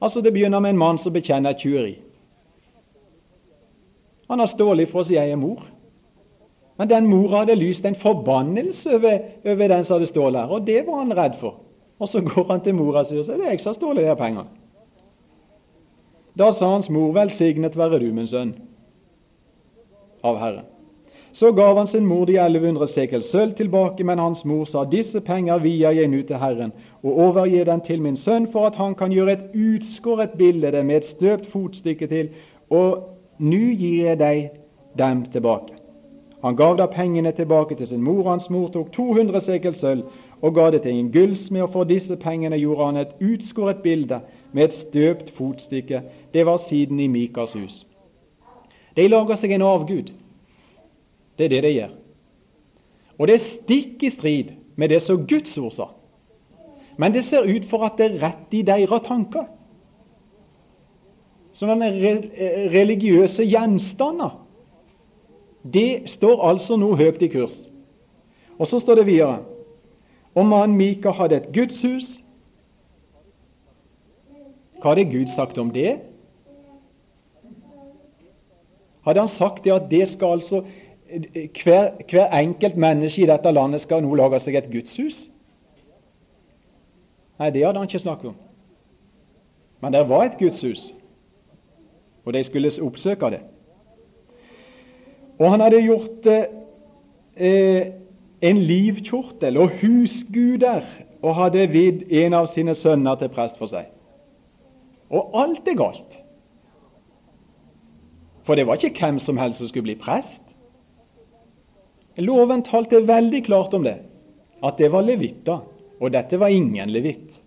Altså 0.00 0.20
Det 0.20 0.32
begynner 0.32 0.60
med 0.60 0.70
en 0.70 0.78
mann 0.78 0.98
som 0.98 1.12
bekjenner 1.12 1.52
tyveri. 1.52 1.98
Han 4.28 4.38
har 4.38 4.48
å 4.48 5.04
si, 5.04 5.14
jeg 5.14 5.30
er 5.30 5.36
mor. 5.36 5.62
Men 6.78 6.90
den 6.90 7.06
mora 7.06 7.44
hadde 7.44 7.54
lyst 7.54 7.84
en 7.86 7.94
forbannelse 7.94 8.94
over, 8.96 9.18
over 9.46 9.68
den 9.68 9.84
som 9.84 9.94
hadde 9.94 10.10
stålet 10.10 10.40
her, 10.40 10.50
og 10.50 10.66
det 10.66 10.86
var 10.86 10.98
han 10.98 11.16
redd 11.16 11.36
for. 11.40 11.60
Og 11.98 12.08
så 12.08 12.20
går 12.20 12.50
han 12.50 12.60
til 12.60 12.74
mora 12.74 13.04
si 13.04 13.18
og 13.18 13.24
sier 13.24 13.38
det 13.38 13.46
er 13.46 13.54
jeg 13.54 13.62
som 13.62 13.70
har 13.70 13.78
stjålet 13.78 14.08
de 14.08 14.16
pengene. 14.18 14.63
Da 16.38 16.50
sa 16.52 16.66
hans 16.72 16.90
mor, 16.90 17.12
velsignet 17.14 17.76
være 17.78 18.00
du, 18.02 18.08
min 18.12 18.26
sønn, 18.26 18.54
av 20.24 20.38
Herren. 20.40 20.64
Så 21.34 21.50
gav 21.52 21.76
han 21.76 21.86
sin 21.90 22.06
mor 22.06 22.26
de 22.26 22.36
1100 22.38 22.86
sekel 22.86 23.22
sølv 23.26 23.54
tilbake, 23.58 24.04
men 24.06 24.18
hans 24.22 24.44
mor 24.46 24.64
sa, 24.70 24.84
disse 24.86 25.18
penger 25.20 25.58
vier 25.62 25.94
jeg 25.94 26.10
nå 26.10 26.22
til 26.26 26.38
Herren, 26.38 26.72
og 27.02 27.18
overgir 27.28 27.66
den 27.66 27.82
til 27.86 28.02
min 28.02 28.16
sønn, 28.16 28.46
for 28.50 28.66
at 28.66 28.78
han 28.78 28.94
kan 28.94 29.10
gjøre 29.14 29.32
et 29.32 29.56
utskåret 29.58 30.36
bilde 30.38 30.82
med 30.82 30.96
et 30.96 31.06
støpt 31.06 31.46
fotstykke 31.50 32.06
til, 32.06 32.28
og 32.70 33.08
nå 33.38 33.64
gir 33.78 34.10
jeg 34.10 34.18
deg 34.18 34.44
dem 34.98 35.24
tilbake. 35.30 35.74
Han 36.44 36.56
gav 36.56 36.76
da 36.78 36.86
pengene 36.86 37.32
tilbake 37.32 37.74
til 37.74 37.86
sin 37.86 38.02
mor, 38.02 38.28
hans 38.30 38.50
mor 38.50 38.68
tok 38.68 38.92
200 38.92 39.40
sekel 39.40 39.74
sølv 39.74 40.02
og 40.42 40.54
ga 40.54 40.70
det 40.70 40.82
til 40.82 40.92
en 40.92 41.12
gullsmed, 41.12 41.62
og 41.62 41.70
for 41.72 41.88
disse 41.88 42.16
pengene 42.20 42.58
gjorde 42.60 42.86
han 42.90 42.96
et 43.00 43.14
utskåret 43.22 43.82
bilde 43.82 44.20
med 44.54 44.64
et 44.64 44.74
støpt 44.74 45.30
fotstykke. 45.34 46.02
Det 46.34 46.46
var 46.46 46.56
siden 46.56 47.00
i 47.00 47.06
Mikas 47.10 47.52
hus. 47.52 47.82
De 48.96 49.08
lager 49.08 49.36
seg 49.36 49.56
en 49.56 49.66
avgud. 49.66 50.12
Det 51.38 51.44
er 51.44 51.52
det 51.56 51.62
de 51.66 51.72
gjør. 51.74 51.96
Og 53.18 53.28
det 53.28 53.34
er 53.34 53.42
stikk 53.42 54.02
i 54.06 54.10
strid 54.14 54.54
med 54.76 54.94
det 54.94 55.02
som 55.02 55.26
Guds 55.26 55.58
ord 55.58 55.74
sa. 55.74 55.88
Men 56.96 57.14
det 57.14 57.24
ser 57.26 57.46
ut 57.46 57.66
for 57.66 57.86
at 57.86 57.98
det 57.98 58.06
er 58.06 58.20
rett 58.22 58.54
i 58.54 58.62
deres 58.62 59.02
tanker. 59.06 59.48
Sånne 61.54 61.90
religiøse 62.70 63.46
gjenstander. 63.46 64.40
Det 65.64 66.10
står 66.10 66.42
altså 66.50 66.76
nå 66.78 66.92
høyt 66.98 67.22
i 67.22 67.30
kurs. 67.32 67.56
Og 68.58 68.66
så 68.70 68.78
står 68.78 69.00
det 69.00 69.06
videre 69.06 69.38
Og 70.34 70.46
mannen 70.46 70.76
Mika 70.76 71.10
hadde 71.14 71.36
et 71.36 71.52
gudshus. 71.54 72.20
Hva 74.84 74.92
hadde 74.92 75.08
Gud 75.08 75.30
sagt 75.32 75.56
om 75.58 75.70
det? 75.72 75.94
Hadde 79.06 79.20
han 79.20 79.28
sagt 79.32 79.64
det 79.64 79.72
at 79.72 79.86
det 79.88 80.08
skal 80.08 80.34
altså 80.36 80.60
hver, 81.64 81.90
hver 82.10 82.26
enkelt 82.36 82.76
menneske 82.76 83.22
i 83.22 83.28
dette 83.30 83.52
landet 83.52 83.80
skal 83.80 84.04
nå 84.04 84.12
lage 84.20 84.42
seg 84.44 84.58
et 84.60 84.68
gudshus? 84.68 85.22
Nei, 87.40 87.48
det 87.48 87.64
hadde 87.64 87.80
han 87.80 87.88
ikke 87.88 88.02
snakket 88.04 88.34
om. 88.34 88.36
Men 89.80 89.96
det 89.96 90.04
var 90.08 90.26
et 90.26 90.36
gudshus, 90.38 90.84
og 92.24 92.36
de 92.36 92.44
skulle 92.44 92.74
oppsøke 92.82 93.32
det. 93.38 93.40
Og 95.40 95.48
han 95.50 95.64
hadde 95.64 95.80
gjort 95.80 96.28
eh, 97.40 97.88
en 98.44 98.62
livkjortel 98.68 99.56
og 99.64 99.80
husguder 99.80 100.84
og 101.22 101.36
hadde 101.40 101.68
vidd 101.72 102.04
en 102.12 102.42
av 102.44 102.52
sine 102.52 102.76
sønner 102.76 103.16
til 103.16 103.32
prest 103.32 103.56
for 103.56 103.72
seg. 103.72 103.93
Og 105.14 105.36
alt 105.38 105.68
er 105.70 105.78
galt. 105.78 106.16
For 108.44 108.58
det 108.58 108.66
var 108.66 108.80
ikke 108.80 108.98
hvem 108.98 109.20
som 109.22 109.38
helst 109.40 109.62
som 109.62 109.70
skulle 109.70 109.88
bli 109.88 110.00
prest. 110.00 110.42
Loven 112.20 112.62
talte 112.62 113.00
veldig 113.06 113.44
klart 113.46 113.74
om 113.74 113.86
det, 113.86 113.96
at 114.62 114.76
det 114.78 114.90
var 114.92 115.06
levitter, 115.06 115.64
og 116.00 116.12
dette 116.12 116.38
var 116.38 116.52
ingen 116.52 116.92
levitt. 116.92 117.40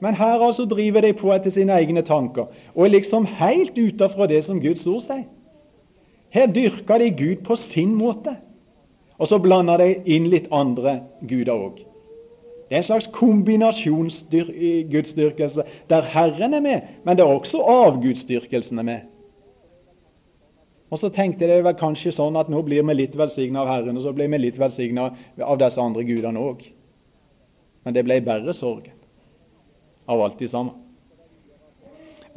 Men 0.00 0.16
her 0.16 0.40
altså 0.40 0.64
driver 0.64 1.04
de 1.04 1.12
på 1.12 1.32
etter 1.34 1.52
sine 1.52 1.76
egne 1.76 2.02
tanker 2.02 2.48
og 2.74 2.84
er 2.86 2.94
liksom 2.94 3.26
helt 3.26 3.76
ute 3.76 4.08
det 4.30 4.40
som 4.46 4.60
Guds 4.60 4.86
ord 4.86 5.02
sier. 5.04 5.26
Her 6.30 6.46
dyrker 6.46 6.98
de 6.98 7.10
Gud 7.10 7.44
på 7.44 7.56
sin 7.56 7.94
måte, 7.94 8.36
og 9.18 9.28
så 9.28 9.38
blander 9.38 9.82
de 9.82 9.98
inn 10.06 10.30
litt 10.30 10.46
andre 10.52 11.00
guder 11.28 11.52
òg. 11.52 11.89
Det 12.70 12.76
er 12.76 12.84
en 12.84 12.86
slags 12.86 13.08
kombinasjonsgudsdyrkelse 13.12 15.62
der 15.90 16.02
Herren 16.02 16.54
er 16.54 16.60
med, 16.60 16.80
men 17.04 17.16
det 17.16 17.22
er 17.24 17.28
også 17.28 17.62
avgudsdyrkelsen 17.66 18.78
er 18.78 18.82
med. 18.86 18.98
Og 20.90 20.98
så 20.98 21.08
tenkte 21.10 21.44
jeg 21.44 21.56
det 21.56 21.64
var 21.64 21.72
kanskje 21.78 22.12
sånn 22.14 22.36
at 22.38 22.48
nå 22.50 22.62
blir 22.62 22.82
vi 22.86 22.94
litt 22.94 23.18
velsigna 23.18 23.60
av 23.64 23.68
Herren, 23.72 23.96
og 23.98 24.02
så 24.06 24.12
blir 24.14 24.28
vi 24.30 24.38
litt 24.38 24.58
velsigna 24.58 25.10
av 25.42 25.58
disse 25.58 25.80
andre 25.82 26.04
gudene 26.06 26.38
òg. 26.38 26.62
Men 27.82 27.94
det 27.96 28.04
ble 28.06 28.20
bare 28.22 28.52
sorgen 28.54 28.94
av 30.06 30.20
alt 30.22 30.38
det 30.38 30.50
sammen. 30.54 30.74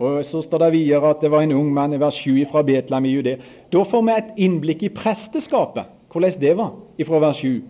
Og 0.02 0.26
Så 0.26 0.42
står 0.42 0.58
det 0.58 0.72
videre 0.74 1.10
at 1.14 1.22
det 1.22 1.32
var 1.32 1.42
en 1.46 1.54
ung 1.54 1.74
mann 1.74 1.94
i 1.94 2.02
vers 2.02 2.18
7 2.18 2.46
fra 2.50 2.64
Betlehem 2.66 3.06
i 3.06 3.14
Judea. 3.14 3.38
Da 3.72 3.84
får 3.84 4.02
vi 4.02 4.12
et 4.18 4.34
innblikk 4.38 4.84
i 4.84 4.90
presteskapet, 4.90 5.86
hvordan 6.10 6.40
det 6.42 6.58
var, 6.58 6.72
ifra 6.98 7.20
vers 7.20 7.38
7. 7.38 7.62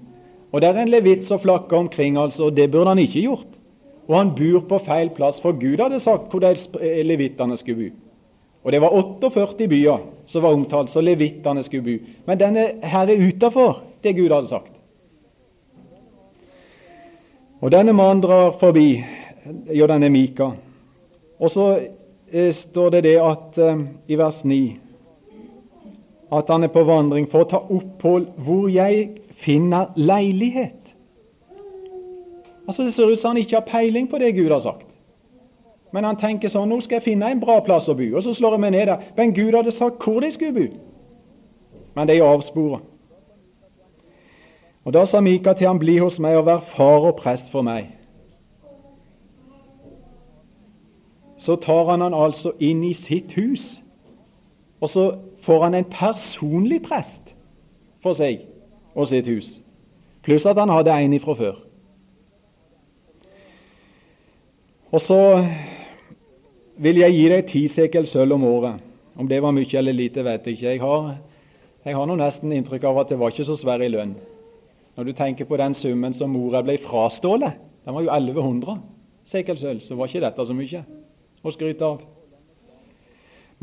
Og 0.53 0.61
det 0.61 0.69
er 0.69 0.83
en 0.83 0.91
levitt 0.93 1.25
som 1.25 1.41
flakker 1.41 1.77
omkring, 1.77 2.17
altså, 2.17 2.45
og 2.45 2.57
det 2.57 2.69
burde 2.71 2.93
han 2.93 3.01
ikke 3.01 3.25
gjort. 3.25 3.55
Og 4.07 4.17
han 4.17 4.33
bor 4.37 4.65
på 4.69 4.79
feil 4.85 5.09
plass, 5.15 5.39
for 5.41 5.57
Gud 5.57 5.81
hadde 5.81 5.99
sagt 5.99 6.29
hvor 6.29 6.43
de 6.43 7.03
levittene 7.03 7.57
skulle 7.57 7.89
bo. 7.89 7.95
Og 8.63 8.71
det 8.71 8.81
var 8.81 8.93
48 8.95 9.67
byer 9.67 10.03
som 10.25 10.43
var 10.43 10.53
omtalt, 10.53 10.89
så 10.89 11.01
levittene 11.01 11.63
skulle 11.63 11.83
bo. 11.83 12.13
Men 12.27 12.39
denne 12.39 12.67
her 12.83 13.09
er 13.09 13.27
utafor 13.27 13.81
det 14.03 14.15
Gud 14.15 14.31
hadde 14.31 14.47
sagt. 14.47 14.71
Og 17.63 17.71
denne 17.71 17.95
mannen 17.95 18.21
drar 18.23 18.51
forbi, 18.59 19.03
ja, 19.73 19.87
denne 19.87 20.09
Mika. 20.11 20.51
Og 21.39 21.49
så 21.51 21.67
eh, 22.31 22.51
står 22.53 22.89
det 22.89 23.03
det 23.03 23.17
at 23.23 23.57
eh, 23.57 23.85
i 24.07 24.17
vers 24.19 24.43
9 24.45 24.61
at 26.33 26.49
han 26.49 26.63
er 26.63 26.71
på 26.73 26.83
vandring 26.83 27.27
for 27.29 27.43
å 27.43 27.49
ta 27.49 27.59
opphold 27.61 28.31
hvor 28.41 28.67
jeg 28.71 29.22
finner 29.43 29.93
leilighet. 29.95 30.95
Altså 32.67 32.83
Det 32.83 32.93
ser 32.93 33.11
ut 33.11 33.19
som 33.19 33.29
han 33.29 33.37
ikke 33.37 33.55
har 33.55 33.67
peiling 33.67 34.09
på 34.09 34.17
det 34.17 34.35
Gud 34.35 34.51
har 34.51 34.59
sagt. 34.59 34.87
Men 35.93 36.03
han 36.03 36.17
tenker 36.17 36.49
sånn 36.49 36.69
Nå 36.69 36.79
skal 36.81 36.97
jeg 36.97 37.09
finne 37.11 37.29
en 37.29 37.41
bra 37.41 37.59
plass 37.61 37.89
å 37.91 37.97
bo. 37.97 38.07
Og 38.15 38.23
så 38.23 38.33
slår 38.33 38.57
jeg 38.57 38.63
meg 38.63 38.71
ned 38.73 38.87
der. 38.89 39.03
Men 39.17 39.33
Gud 39.35 39.53
hadde 39.53 39.71
sagt 39.71 40.03
hvor 40.03 40.23
de 40.23 40.31
skulle 40.31 40.53
bo. 40.53 40.67
Men 41.95 42.09
de 42.09 42.21
avsporer. 42.23 42.81
Og 44.83 44.93
Da 44.93 45.05
sa 45.05 45.21
Mika 45.21 45.53
til 45.53 45.67
ham, 45.67 45.79
bli 45.79 45.97
hos 45.97 46.19
meg 46.19 46.37
og 46.37 46.45
vær 46.45 46.57
far 46.59 47.05
og 47.07 47.15
prest 47.15 47.51
for 47.51 47.61
meg. 47.61 47.93
Så 51.37 51.55
tar 51.55 51.91
han 51.91 52.01
han 52.01 52.13
altså 52.13 52.51
inn 52.59 52.83
i 52.83 52.93
sitt 52.93 53.33
hus, 53.35 53.81
og 54.81 54.89
så 54.89 55.05
får 55.43 55.63
han 55.63 55.73
en 55.73 55.87
personlig 55.91 56.81
prest 56.83 57.35
for 58.03 58.13
seg 58.13 58.43
og 58.95 59.07
sitt 59.09 59.27
hus, 59.27 59.57
pluss 60.23 60.45
at 60.45 60.59
han 60.59 60.71
hadde 60.71 60.93
en 60.93 61.13
ifra 61.17 61.35
før. 61.37 61.59
Og 64.93 65.01
så 65.01 65.19
vil 66.77 66.99
jeg 67.01 67.15
gi 67.15 67.23
deg 67.31 67.47
ti 67.49 67.63
sekel 67.71 68.05
sølv 68.09 68.37
om 68.37 68.45
året. 68.45 68.81
Om 69.17 69.29
det 69.29 69.41
var 69.41 69.53
mye 69.53 69.77
eller 69.77 69.93
lite, 69.93 70.23
vet 70.25 70.45
jeg 70.45 70.57
ikke. 70.57 70.69
Jeg 70.69 70.81
har, 70.81 71.15
jeg 71.85 71.95
har 71.97 72.07
nå 72.09 72.17
nesten 72.17 72.53
inntrykk 72.53 72.85
av 72.89 73.01
at 73.01 73.13
det 73.13 73.19
var 73.21 73.33
ikke 73.33 73.45
så 73.45 73.57
svær 73.57 73.81
i 73.81 73.89
lønn. 73.89 74.15
Når 74.97 75.09
du 75.09 75.13
tenker 75.17 75.49
på 75.49 75.57
den 75.57 75.73
summen 75.73 76.13
som 76.13 76.33
mora 76.33 76.61
ble 76.65 76.77
frastålet, 76.81 77.57
den 77.85 77.95
var 77.95 78.05
jo 78.05 78.13
1100 78.13 78.81
sekel 79.25 79.57
sølv, 79.57 79.81
så 79.81 79.97
var 79.97 80.09
ikke 80.09 80.21
dette 80.23 80.45
så 80.45 80.55
mye 80.57 80.83
å 81.43 81.53
skryte 81.53 81.87
av. 81.87 82.03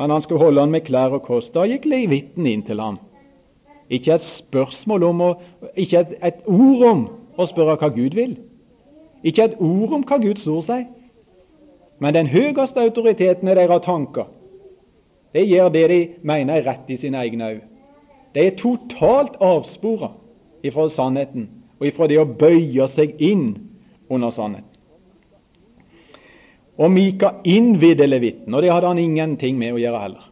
Men 0.00 0.10
han 0.10 0.22
skulle 0.24 0.42
holde 0.42 0.64
han 0.64 0.72
med 0.72 0.86
klær 0.86 1.14
og 1.14 1.22
kost. 1.26 1.54
Da 1.54 1.66
gikk 1.68 1.86
levitten 1.88 2.46
inn 2.48 2.62
til 2.66 2.80
ham. 2.82 2.98
Ikke 3.90 4.14
et 4.14 4.22
spørsmål 4.22 5.04
om 5.08 5.22
å, 5.26 5.30
ikke 5.74 6.04
et, 6.04 6.14
et 6.22 6.46
ord 6.46 6.84
om 6.86 7.02
å 7.40 7.46
spørre 7.48 7.76
hva 7.80 7.90
Gud 7.94 8.14
vil. 8.14 8.36
Ikke 9.26 9.48
et 9.48 9.56
ord 9.58 9.96
om 9.98 10.04
hva 10.06 10.20
Guds 10.22 10.46
ord 10.48 10.62
sier. 10.68 10.86
Men 12.00 12.16
den 12.16 12.30
høyeste 12.32 12.80
autoriteten 12.80 13.50
i 13.50 13.56
deres 13.58 13.82
tanker, 13.84 14.30
det 15.34 15.44
gjør 15.46 15.68
det 15.74 15.82
de 15.90 15.98
mener 16.26 16.58
er 16.58 16.66
rett 16.66 16.88
i 16.90 16.96
sine 16.98 17.20
egne 17.20 17.50
øyne. 17.50 17.66
De 18.34 18.46
er 18.46 18.56
totalt 18.56 19.36
avspora 19.42 20.12
ifra 20.62 20.86
sannheten 20.88 21.48
og 21.80 21.86
ifra 21.88 22.06
det 22.10 22.18
å 22.20 22.28
bøye 22.28 22.86
seg 22.88 23.18
inn 23.22 23.52
under 24.10 24.30
sannheten. 24.34 24.68
Og 26.80 26.88
Mika 26.94 27.34
innvidde 27.44 28.06
levitten, 28.08 28.54
og 28.54 28.62
det 28.62 28.72
hadde 28.72 28.88
han 28.88 29.00
ingenting 29.02 29.58
med 29.60 29.74
å 29.74 29.80
gjøre 29.82 30.00
heller. 30.00 30.29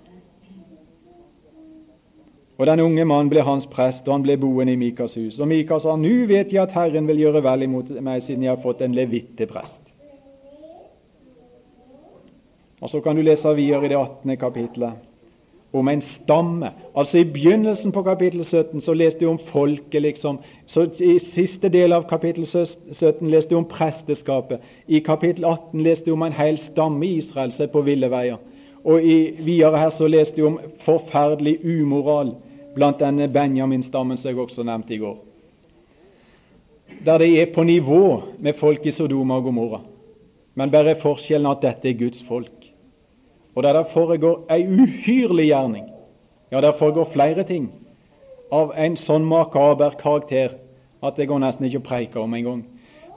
Og 2.58 2.66
Den 2.66 2.80
unge 2.80 3.04
mannen 3.04 3.30
ble 3.30 3.42
hans 3.46 3.66
prest, 3.70 4.08
og 4.08 4.16
han 4.16 4.24
ble 4.26 4.34
boende 4.36 4.72
i 4.74 4.78
Mikas 4.78 5.14
hus. 5.14 5.38
Og 5.38 5.46
Mika 5.48 5.78
sa, 5.78 5.94
nå 5.96 6.26
vet 6.26 6.50
jeg 6.52 6.62
at 6.64 6.74
Herren 6.74 7.06
vil 7.06 7.20
gjøre 7.22 7.42
vel 7.44 7.62
imot 7.68 7.92
meg, 8.02 8.22
siden 8.22 8.42
jeg 8.42 8.50
har 8.50 8.62
fått 8.62 8.82
en 8.82 8.96
levitt 8.98 9.38
prest. 9.50 9.82
Og 12.80 12.90
Så 12.90 13.00
kan 13.00 13.16
du 13.16 13.22
lese 13.22 13.54
videre 13.54 13.84
i 13.86 13.88
det 13.88 13.96
18. 13.96 14.36
kapittelet 14.36 14.92
om 15.72 15.88
en 15.88 16.00
stamme. 16.00 16.70
Altså 16.96 17.18
I 17.18 17.24
begynnelsen 17.24 17.92
på 17.92 18.02
kapittel 18.02 18.44
17 18.44 18.80
så 18.80 18.92
leste 18.92 19.20
du 19.20 19.30
om 19.30 19.38
folket, 19.38 20.02
liksom. 20.02 20.38
Så 20.66 20.88
I 21.00 21.18
siste 21.18 21.68
del 21.68 21.92
av 21.92 22.08
kapittel 22.08 22.46
17 22.46 23.30
leste 23.30 23.50
du 23.50 23.58
om 23.58 23.68
presteskapet. 23.68 24.60
I 24.88 24.98
kapittel 24.98 25.44
18 25.44 25.82
leste 25.82 26.06
du 26.06 26.12
om 26.12 26.22
en 26.22 26.32
hel 26.32 26.58
stamme 26.58 27.06
i 27.06 27.18
Israel 27.18 27.52
som 27.52 27.66
er 27.66 27.72
på 27.72 27.84
ville 27.86 28.10
veier. 28.10 28.38
Og 28.84 29.04
i, 29.04 29.34
videre 29.44 29.78
her 29.78 29.90
så 29.90 30.06
leste 30.06 30.40
du 30.40 30.46
om 30.46 30.60
forferdelig 30.80 31.58
umoral 31.64 32.34
blant 32.78 33.00
denne 33.02 33.28
Benjamin-stammen 33.28 34.18
som 34.18 34.30
jeg 34.30 34.40
også 34.40 34.64
nevnte 34.66 34.94
i 34.94 35.00
går. 35.02 35.18
Der 37.04 37.20
de 37.20 37.28
er 37.40 37.52
på 37.54 37.62
nivå 37.66 38.22
med 38.38 38.56
folk 38.58 38.86
i 38.86 38.94
Sodoma 38.94 39.38
og 39.38 39.48
Gomorra. 39.48 39.82
Men 40.58 40.70
bare 40.70 40.96
forskjellen 40.98 41.50
at 41.50 41.62
dette 41.62 41.90
er 41.90 41.98
Guds 41.98 42.22
folk. 42.22 42.54
og 43.58 43.62
der 43.62 43.72
det 43.72 43.90
foregår 43.90 44.44
ei 44.54 44.62
uhyrlig 44.66 45.48
gjerning. 45.48 45.88
Ja, 46.52 46.60
der 46.60 46.72
foregår 46.78 47.08
flere 47.12 47.42
ting 47.42 47.72
av 48.52 48.70
en 48.76 48.94
sånn 48.96 49.24
makaber 49.26 49.96
karakter 49.98 50.54
at 51.02 51.16
det 51.18 51.26
går 51.26 51.42
nesten 51.42 51.66
ikke 51.66 51.80
å 51.80 51.88
preike 51.88 52.20
om 52.22 52.36
engang. 52.38 52.62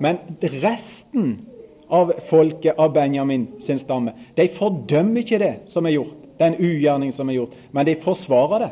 Men 0.01 0.17
resten 0.41 1.45
av 1.89 2.13
folket 2.29 2.79
av 2.79 2.89
Benjamin 2.95 3.47
sin 3.61 3.77
stamme, 3.77 4.15
de 4.35 4.47
fordømmer 4.55 5.21
ikke 5.21 5.39
det 5.43 5.53
som 5.69 5.85
er 5.85 5.99
gjort, 5.99 6.17
den 6.39 6.57
ugjerning 6.57 7.13
som 7.13 7.29
er 7.29 7.37
gjort, 7.37 7.53
men 7.71 7.85
de 7.85 7.95
forsvarer 8.01 8.65
det. 8.65 8.71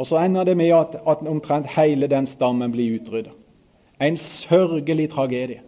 Og 0.00 0.06
så 0.08 0.16
ender 0.24 0.44
det 0.48 0.56
med 0.56 0.70
at, 0.72 0.96
at 1.08 1.26
omtrent 1.28 1.66
hele 1.76 2.08
den 2.08 2.26
stammen 2.26 2.72
blir 2.72 2.94
utrydda. 2.96 3.34
En 4.00 4.16
sørgelig 4.16 5.10
tragedie. 5.12 5.60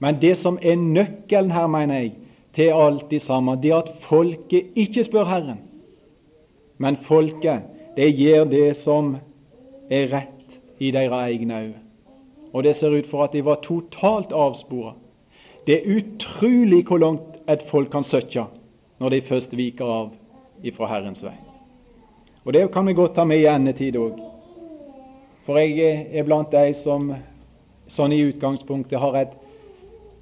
Men 0.00 0.16
det 0.22 0.36
som 0.40 0.56
er 0.62 0.76
nøkkelen 0.80 1.52
her, 1.52 1.66
mener 1.66 1.98
jeg, 1.98 2.12
til 2.56 2.72
alt 2.72 3.10
det 3.10 3.20
samme, 3.22 3.58
det 3.60 3.70
er 3.70 3.82
at 3.82 3.92
folket 4.00 4.72
ikke 4.74 5.04
spør 5.04 5.28
Herren, 5.28 5.58
men 6.78 6.96
folket 6.96 7.68
det 7.96 8.08
gjør 8.16 8.44
det 8.44 8.76
som 8.76 9.16
er 9.90 10.08
rett 10.12 10.56
i 10.80 10.90
deres 10.90 11.12
egne 11.12 11.60
øyne. 11.60 11.82
Og 12.52 12.64
det 12.64 12.76
ser 12.76 12.96
ut 12.96 13.08
for 13.10 13.24
at 13.24 13.32
de 13.32 13.44
var 13.44 13.60
totalt 13.62 14.32
avspora. 14.32 14.94
Det 15.66 15.74
er 15.76 15.98
utrolig 15.98 16.84
hvor 16.88 16.98
langt 16.98 17.36
et 17.48 17.64
folk 17.68 17.90
kan 17.92 18.04
søkke 18.04 18.46
når 18.98 19.08
de 19.08 19.20
først 19.20 19.56
viker 19.56 19.84
av 19.84 20.14
ifra 20.64 20.88
Herrens 20.88 21.24
vei. 21.24 21.45
Og 22.46 22.52
Det 22.52 22.72
kan 22.72 22.86
vi 22.86 22.94
godt 22.94 23.14
ta 23.14 23.24
med 23.24 23.38
i 23.42 23.48
endetid 23.50 23.96
òg. 23.98 24.20
For 25.46 25.58
jeg 25.58 26.06
er 26.12 26.22
blant 26.22 26.52
de 26.52 26.72
som 26.74 27.10
sånn 27.90 28.12
i 28.12 28.22
utgangspunktet 28.22 28.98
har 28.98 29.18
et 29.18 29.34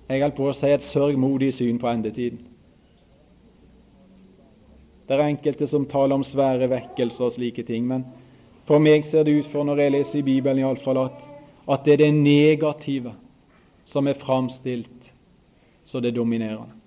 jeg 0.08 0.20
holdt 0.20 0.36
på 0.36 0.48
å 0.50 0.52
si 0.52 0.68
et 0.68 0.84
sørgmodig 0.84 1.48
syn 1.56 1.78
på 1.80 1.88
endetiden. 1.88 2.42
Det 5.08 5.16
er 5.16 5.24
enkelte 5.24 5.66
som 5.68 5.86
taler 5.88 6.16
om 6.16 6.24
svære 6.24 6.68
vekkelser 6.68 7.24
og 7.24 7.32
slike 7.32 7.64
ting, 7.64 7.86
men 7.88 8.04
for 8.68 8.80
meg 8.80 9.04
ser 9.04 9.24
det 9.24 9.32
ut 9.38 9.48
for, 9.52 9.64
når 9.64 9.80
jeg 9.80 9.92
leser 9.92 10.18
i 10.20 10.26
Bibelen 10.28 10.60
iallfall, 10.60 11.06
at, 11.06 11.24
at 11.68 11.84
det 11.84 11.92
er 11.92 12.02
det 12.04 12.14
negative 12.14 13.14
som 13.84 14.08
er 14.08 14.20
framstilt 14.20 15.12
så 15.84 16.00
det 16.00 16.12
er 16.12 16.16
dominerende. 16.16 16.83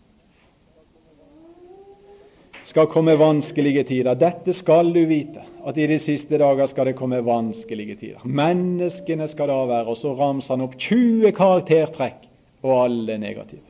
Skal 2.68 2.90
komme 2.92 3.16
vanskelige 3.16 3.86
tider. 3.88 4.18
Dette 4.20 4.52
skal 4.54 4.92
du 4.92 5.00
vite, 5.08 5.44
at 5.68 5.78
i 5.80 5.86
de 5.88 5.98
siste 6.04 6.36
dager 6.40 6.68
skal 6.68 6.90
det 6.90 6.98
komme 7.00 7.22
vanskelige 7.24 7.96
tider. 8.02 8.26
Menneskene 8.28 9.28
skal 9.32 9.48
da 9.54 9.62
være 9.70 9.88
Og 9.88 9.98
så 9.98 10.12
ramser 10.18 10.56
han 10.56 10.66
opp 10.66 10.76
20 10.76 11.32
karaktertrekk, 11.32 12.28
og 12.64 12.84
alle 12.84 13.14
er 13.14 13.24
negative. 13.24 13.64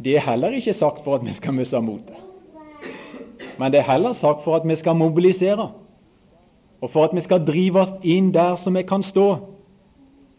Det 0.00 0.16
er 0.16 0.24
heller 0.30 0.54
ikke 0.56 0.72
sagt 0.72 1.04
for 1.04 1.18
at 1.18 1.26
vi 1.26 1.34
skal 1.36 1.58
miste 1.58 1.80
motet. 1.82 2.16
Men 3.58 3.72
det 3.72 3.82
er 3.82 3.90
heller 3.90 4.12
sagt 4.12 4.44
for 4.44 4.56
at 4.56 4.68
vi 4.68 4.76
skal 4.78 4.96
mobilisere, 4.96 5.72
og 6.80 6.90
for 6.90 7.04
at 7.04 7.14
vi 7.14 7.20
skal 7.20 7.44
drive 7.44 7.82
oss 7.82 7.92
inn 8.02 8.30
der 8.32 8.54
som 8.56 8.78
vi 8.78 8.86
kan 8.88 9.02
stå 9.02 9.26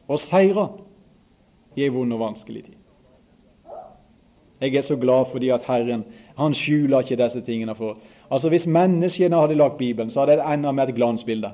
og 0.07 0.19
seire 0.19 0.71
i 1.75 1.84
ei 1.84 1.91
vond 1.93 2.13
og 2.13 2.23
vanskelig 2.23 2.63
tid. 2.63 2.80
Jeg 4.62 4.76
er 4.76 4.82
så 4.82 4.95
glad 4.95 5.26
fordi 5.32 5.50
at 5.50 5.65
Herren 5.67 6.04
han 6.38 6.54
skjuler 6.54 7.02
ikke 7.02 7.24
disse 7.24 7.41
tingene 7.41 7.76
for 7.76 7.97
Altså 8.32 8.50
Hvis 8.50 8.67
menneskene 8.67 9.36
hadde 9.36 9.56
lagt 9.56 9.78
Bibelen, 9.78 10.10
så 10.10 10.19
hadde 10.19 10.32
det 10.32 10.54
enda 10.54 10.71
med 10.71 10.89
et 10.89 10.95
glansbilde. 10.95 11.52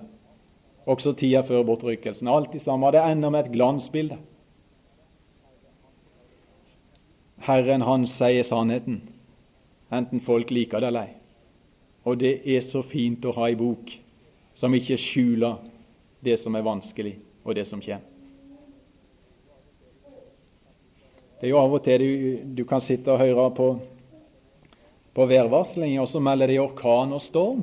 Også 0.86 1.14
tida 1.14 1.42
før 1.42 1.64
bortrykkelsen. 1.64 2.28
Alt 2.28 2.54
det 2.54 2.62
samme 2.62 2.86
hadde 2.86 3.12
enda 3.12 3.30
med 3.30 3.46
et 3.46 3.52
glansbilde. 3.52 4.18
Herren, 7.38 7.82
han 7.82 8.08
sier 8.08 8.44
sannheten, 8.44 9.02
enten 9.92 10.22
folk 10.22 10.52
liker 10.52 10.80
det 10.80 10.88
eller 10.88 11.08
ei. 11.08 11.16
Og 12.06 12.20
det 12.20 12.42
er 12.46 12.62
så 12.62 12.82
fint 12.82 13.26
å 13.26 13.34
ha 13.36 13.48
ei 13.48 13.56
bok 13.56 13.92
som 14.56 14.74
ikke 14.74 14.98
skjuler 15.00 15.58
det 16.24 16.40
som 16.40 16.56
er 16.56 16.66
vanskelig, 16.66 17.18
og 17.44 17.56
det 17.56 17.68
som 17.68 17.82
kommer. 17.82 18.17
Det 21.38 21.46
er 21.46 21.54
jo 21.54 21.60
av 21.62 21.76
og 21.78 21.84
til 21.86 22.02
du, 22.02 22.08
du 22.58 22.64
kan 22.66 22.82
sitte 22.82 23.14
og 23.14 23.22
høre 23.22 23.50
på, 23.54 23.68
på 25.14 25.28
værvarsling, 25.30 26.00
og 26.02 26.08
så 26.10 26.22
melder 26.24 26.50
de 26.50 26.62
orkan 26.64 27.14
og 27.14 27.22
storm. 27.22 27.62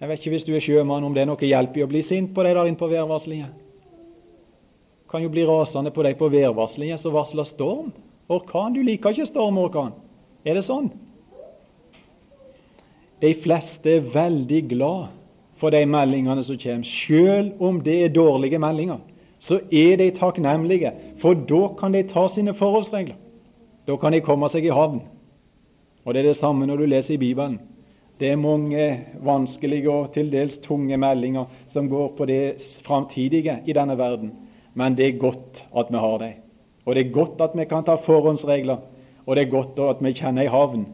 Jeg 0.00 0.08
vet 0.08 0.20
ikke 0.20 0.32
hvis 0.34 0.46
du 0.48 0.54
er 0.56 0.64
sjømann 0.64 1.04
om 1.04 1.12
det 1.14 1.22
er 1.24 1.28
noe 1.28 1.48
hjelp 1.48 1.76
i 1.76 1.84
å 1.84 1.90
bli 1.90 2.00
sint 2.04 2.32
på 2.34 2.44
deg 2.44 2.56
der 2.56 2.70
inne 2.70 2.80
på 2.80 2.88
værvarslingen. 2.90 3.52
Kan 5.08 5.22
jo 5.22 5.30
bli 5.32 5.44
rasende 5.46 5.92
på 5.94 6.02
deg 6.04 6.16
på 6.18 6.28
værvarslingen 6.32 6.98
som 6.98 7.14
varsler 7.14 7.46
storm. 7.46 7.92
Orkan? 8.32 8.72
Du 8.74 8.80
liker 8.82 9.12
ikke 9.12 9.28
storm 9.28 9.60
og 9.60 9.68
orkan. 9.68 9.92
Er 10.44 10.56
det 10.58 10.64
sånn? 10.66 10.88
De 13.22 13.30
fleste 13.36 13.98
er 14.00 14.08
veldig 14.12 14.62
glad 14.72 15.12
for 15.60 15.72
de 15.72 15.84
meldingene 15.88 16.42
som 16.44 16.58
kommer. 16.60 16.88
Selv 16.88 17.62
om 17.62 17.78
det 17.84 17.98
er 18.02 18.16
dårlige 18.16 18.60
meldinger, 18.60 19.00
så 19.44 19.58
er 19.68 19.98
de 20.00 20.08
takknemlige, 20.16 20.92
for 21.20 21.36
da 21.36 21.66
kan 21.78 21.92
de 21.92 22.02
ta 22.08 22.28
sine 22.32 22.54
forholdsregler. 22.56 23.18
Da 23.84 23.96
kan 24.00 24.14
de 24.14 24.22
komme 24.24 24.48
seg 24.48 24.64
i 24.64 24.72
havn. 24.72 25.02
Og 26.04 26.14
Det 26.14 26.20
er 26.20 26.28
det 26.30 26.36
samme 26.36 26.66
når 26.66 26.76
du 26.76 26.86
leser 26.86 27.14
i 27.14 27.20
Bibelen. 27.20 27.58
Det 28.20 28.30
er 28.30 28.36
mange 28.36 29.00
vanskelige 29.20 29.90
og 29.90 30.12
til 30.14 30.30
dels 30.32 30.58
tunge 30.62 30.96
meldinger 30.96 31.44
som 31.66 31.88
går 31.88 32.14
på 32.16 32.26
det 32.30 32.62
framtidige 32.86 33.58
i 33.66 33.72
denne 33.72 33.98
verden, 33.98 34.32
men 34.74 34.94
det 34.94 35.08
er 35.08 35.18
godt 35.18 35.64
at 35.76 35.90
vi 35.90 35.98
har 35.98 36.18
dem. 36.18 36.32
Og 36.86 36.94
det 36.94 37.06
er 37.06 37.12
godt 37.12 37.40
at 37.40 37.58
vi 37.58 37.64
kan 37.64 37.84
ta 37.84 37.94
forhåndsregler, 37.94 38.76
og 39.26 39.36
det 39.36 39.46
er 39.46 39.50
godt 39.50 39.78
at 39.78 40.04
vi 40.04 40.12
kjenner 40.12 40.42
ei 40.42 40.52
havn 40.52 40.86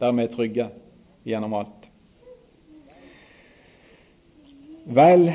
der 0.00 0.12
vi 0.12 0.22
er 0.22 0.32
trygge 0.32 0.68
gjennom 1.24 1.54
alt. 1.54 1.88
Vel, 4.86 5.32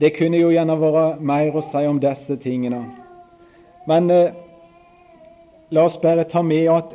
det 0.00 0.14
kunne 0.14 0.38
jo 0.38 0.52
gjerne 0.54 0.76
vært 0.78 1.20
mer 1.20 1.56
å 1.56 1.62
si 1.64 1.82
om 1.88 1.98
disse 2.02 2.36
tingene. 2.42 2.84
Men 3.88 4.10
eh, 4.12 4.34
la 5.74 5.84
oss 5.88 5.98
bare 6.00 6.26
ta 6.28 6.42
med 6.42 6.68
at 6.72 6.94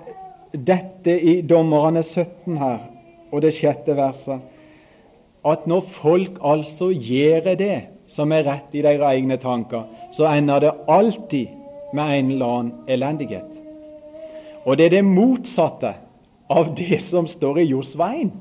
dette 0.53 1.15
i 1.17 1.41
Dommerne 1.41 2.03
17 2.03 2.57
her, 2.61 2.79
og 3.33 3.41
det 3.41 3.55
sjette 3.57 3.95
verset, 3.97 4.39
at 5.43 5.65
når 5.67 5.81
folk 5.97 6.37
altså 6.45 6.91
gjør 6.93 7.53
det 7.59 7.79
som 8.07 8.31
er 8.31 8.45
rett 8.47 8.75
i 8.77 8.83
deres 8.85 9.03
egne 9.09 9.39
tanker, 9.41 9.83
så 10.13 10.29
ender 10.29 10.63
det 10.63 10.73
alltid 10.87 11.51
med 11.93 12.19
en 12.19 12.31
eller 12.31 12.45
annen 12.59 12.73
elendighet. 12.87 13.59
Og 14.63 14.77
det 14.77 14.85
er 14.85 14.97
det 14.97 15.05
motsatte 15.05 15.95
av 16.49 16.71
det 16.77 17.01
som 17.03 17.27
står 17.27 17.59
i 17.63 17.69
Josvein, 17.73 18.31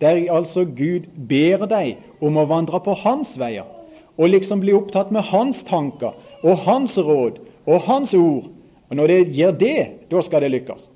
der 0.00 0.20
altså 0.30 0.64
Gud 0.64 1.08
ber 1.28 1.64
deg 1.66 1.96
om 2.20 2.36
å 2.36 2.46
vandre 2.46 2.80
på 2.84 2.94
hans 3.02 3.34
veier, 3.40 3.66
og 4.16 4.28
liksom 4.32 4.60
bli 4.60 4.74
opptatt 4.76 5.10
med 5.12 5.28
hans 5.30 5.62
tanker 5.66 6.16
og 6.42 6.62
hans 6.66 6.96
råd 6.98 7.40
og 7.66 7.80
hans 7.88 8.14
ord. 8.14 8.52
Og 8.88 8.96
Når 8.96 9.06
det 9.06 9.34
gjør 9.34 9.50
det, 9.50 9.88
da 10.10 10.20
skal 10.22 10.42
det 10.42 10.50
lykkes. 10.50 10.90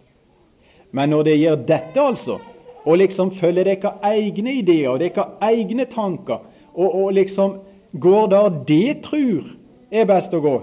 Men 0.93 1.11
når 1.11 1.23
det 1.23 1.39
gjør 1.39 1.57
dette, 1.67 2.01
altså, 2.01 2.39
og 2.85 2.99
liksom 2.99 3.31
følger 3.31 3.65
dere 3.65 3.93
egne 4.03 4.55
ideer 4.63 4.89
og 4.91 5.01
dere 5.01 5.27
egne 5.43 5.85
tanker, 5.85 6.41
og, 6.75 6.95
og 6.95 7.13
liksom 7.13 7.59
går 7.93 8.27
der 8.31 8.49
det 8.67 9.03
tror 9.03 9.51
er 9.91 10.07
best 10.07 10.35
å 10.35 10.41
gå, 10.41 10.57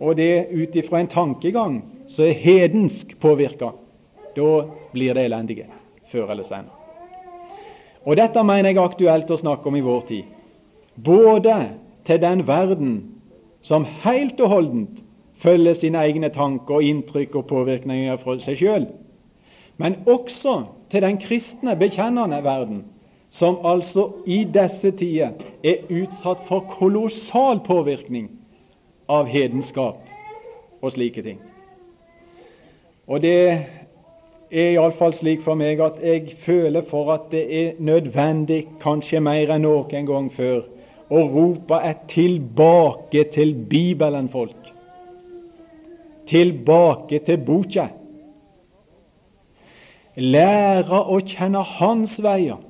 og 0.00 0.16
det 0.16 0.48
ut 0.52 0.76
ifra 0.76 1.00
en 1.00 1.08
tankegang 1.08 1.80
som 2.08 2.28
er 2.28 2.36
hedensk 2.36 3.16
påvirka, 3.20 3.72
da 4.36 4.50
blir 4.92 5.16
det 5.16 5.24
elendighet 5.24 5.72
før 6.12 6.30
eller 6.30 6.44
senere. 6.44 6.72
Og 8.06 8.16
Dette 8.16 8.42
mener 8.44 8.70
jeg 8.70 8.78
er 8.78 8.84
aktuelt 8.86 9.30
å 9.32 9.40
snakke 9.40 9.66
om 9.66 9.76
i 9.76 9.82
vår 9.82 10.02
tid. 10.06 10.35
Både 11.04 11.70
til 12.04 12.20
den 12.22 12.46
verden 12.46 13.04
som 13.60 13.86
helt 14.04 14.40
og 14.40 14.48
holdent 14.48 15.02
følger 15.34 15.72
sine 15.72 15.98
egne 15.98 16.28
tanker 16.28 16.74
og 16.74 16.82
inntrykk 16.82 17.34
og 17.34 17.46
påvirkninger 17.46 18.16
fra 18.16 18.38
seg 18.40 18.60
sjøl, 18.60 18.86
men 19.76 19.98
også 20.06 20.62
til 20.90 21.02
den 21.02 21.18
kristne, 21.20 21.76
bekjennende 21.76 22.44
verden, 22.44 22.84
som 23.30 23.58
altså 23.64 24.08
i 24.26 24.44
disse 24.54 24.90
tider 24.96 25.34
er 25.64 25.82
utsatt 25.90 26.46
for 26.48 26.64
kolossal 26.78 27.60
påvirkning 27.66 28.30
av 29.08 29.26
hedenskap 29.28 29.98
og 30.80 30.92
slike 30.94 31.22
ting. 31.22 31.42
Og 33.06 33.20
det 33.22 33.36
er 34.50 34.72
iallfall 34.78 35.12
slik 35.14 35.42
for 35.44 35.58
meg 35.58 35.82
at 35.82 36.00
jeg 36.02 36.32
føler 36.42 36.86
for 36.86 37.12
at 37.14 37.28
det 37.30 37.44
er 37.60 37.76
nødvendig, 37.78 38.64
kanskje 38.82 39.20
mer 39.20 39.52
enn 39.54 39.66
noen 39.66 40.08
gang 40.08 40.30
før, 40.32 40.64
å 41.10 41.22
ropa 41.30 41.80
er 41.86 42.00
tilbake 42.10 43.24
til 43.34 43.54
Bibelen, 43.70 44.28
folk. 44.28 44.72
Tilbake 46.26 47.20
til 47.26 47.38
boka. 47.46 47.88
Lære 50.16 51.02
å 51.06 51.18
kjenne 51.20 51.62
Hans 51.76 52.16
veier 52.24 52.62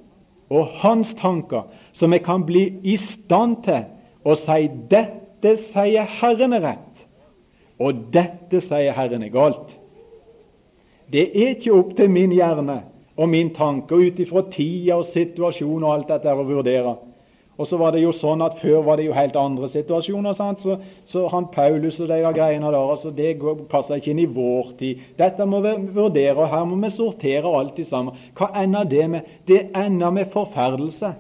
og 0.51 0.75
hans 0.83 1.15
tanker, 1.19 1.65
så 1.93 2.07
vi 2.11 2.19
kan 2.23 2.45
bli 2.47 2.69
i 2.87 2.97
stand 3.01 3.63
til 3.65 3.87
å 4.25 4.35
si 4.35 4.69
'Dette 4.69 5.57
sier 5.57 6.07
Herren 6.21 6.53
er 6.53 6.61
rett', 6.61 7.07
Og 7.79 7.95
dette, 8.13 8.61
sier 8.61 8.93
Herren, 8.97 9.23
er 9.23 9.29
galt. 9.29 9.77
Det 11.13 11.29
er 11.29 11.53
ikke 11.55 11.75
opp 11.77 11.97
til 11.97 12.11
min 12.11 12.33
hjerne 12.33 12.81
og 13.17 13.29
min 13.29 13.53
tanke, 13.55 13.95
og 13.95 14.01
ut 14.01 14.21
ifra 14.21 14.43
tida 14.51 14.97
og 14.97 15.05
situasjon 15.05 15.85
og 15.85 15.93
alt 15.93 16.09
dette 16.09 16.33
å 16.33 16.47
vurdere. 16.49 16.97
Og 17.57 17.67
så 17.67 17.79
var 17.81 17.95
det 17.95 18.03
jo 18.03 18.13
sånn 18.13 18.45
at 18.45 18.59
Før 18.61 18.83
var 18.85 18.99
det 19.01 19.07
jo 19.07 19.15
helt 19.17 19.37
andre 19.41 19.69
situasjoner. 19.73 20.37
Så, 20.37 20.77
så 21.09 21.25
han 21.33 21.49
Paulus 21.53 22.01
og 22.05 22.11
de 22.11 22.21
greiene 22.37 22.69
der, 22.69 22.77
altså 22.77 23.13
det 23.15 23.37
passer 23.71 24.01
ikke 24.01 24.13
inn 24.13 24.25
i 24.27 24.29
vår 24.29 24.75
tid. 24.79 25.03
Dette 25.19 25.47
må 25.49 25.63
vi 25.65 25.75
vurdere, 25.97 26.37
og 26.37 26.53
her 26.53 26.67
må 26.69 26.79
vi 26.85 26.93
sortere 26.93 27.57
alt 27.61 27.81
sammen. 27.87 28.17
Hva 28.37 28.53
ender 28.63 28.89
det 28.89 29.09
med? 29.11 29.35
Det 29.49 29.67
ender 29.75 30.13
med 30.13 30.33
forferdelse, 30.33 31.15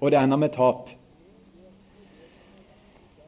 og 0.00 0.12
det 0.12 0.20
ender 0.20 0.40
med 0.40 0.52
tap. 0.56 0.90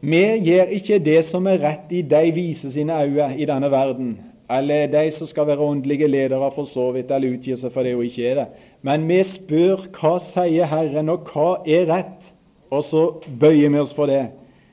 Vi 0.00 0.24
gjør 0.46 0.72
ikke 0.76 0.98
det 1.04 1.20
som 1.28 1.46
er 1.48 1.60
rett 1.60 1.92
i 1.92 2.00
de 2.08 2.26
vise 2.32 2.72
sine 2.72 3.02
øyne 3.04 3.34
i 3.36 3.48
denne 3.48 3.68
verden 3.72 4.14
eller 4.50 4.88
de 4.90 5.10
som 5.14 5.28
skal 5.30 5.46
være 5.46 5.62
åndelige 5.62 6.08
ledere 6.08 6.50
for 6.54 6.64
så 6.64 6.90
vidt, 6.90 7.10
eller 7.10 7.36
utgir 7.36 7.58
seg 7.58 7.72
for 7.72 7.86
det 7.86 7.94
og 7.94 8.04
ikke 8.04 8.26
er 8.26 8.38
det. 8.40 8.46
Men 8.82 9.06
vi 9.08 9.20
spør 9.26 9.86
hva 9.94 10.16
sier 10.22 10.66
Herren, 10.70 11.12
og 11.12 11.30
hva 11.30 11.60
er 11.68 11.86
rett? 11.90 12.32
Og 12.70 12.84
så 12.84 13.04
bøyer 13.40 13.68
vi 13.68 13.78
oss 13.78 13.94
for 13.94 14.06
det. 14.06 14.28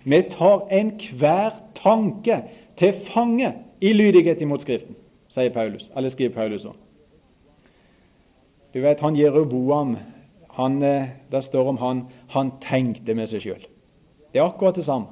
Vi 0.05 0.21
tar 0.31 0.67
enhver 0.71 1.55
tanke 1.75 2.41
til 2.77 2.93
fange 3.13 3.53
i 3.81 3.93
lydighet 3.93 4.41
imot 4.41 4.61
Skriften, 4.61 4.95
sier 5.29 5.49
Paulus, 5.53 5.91
eller 5.95 6.09
skriver 6.09 6.33
Paulus 6.33 6.65
òg. 6.65 6.75
Du 8.73 8.81
vet, 8.81 8.99
han 9.01 9.17
Jeroboam, 9.17 9.97
han, 10.53 10.83
eh, 10.83 11.09
det 11.31 11.43
står 11.43 11.69
om 11.69 11.77
han 11.77 12.05
han 12.29 12.51
tenkte 12.61 13.15
med 13.15 13.27
seg 13.27 13.41
sjøl. 13.41 13.65
Det 14.33 14.39
er 14.39 14.45
akkurat 14.45 14.75
det 14.75 14.85
samme. 14.85 15.07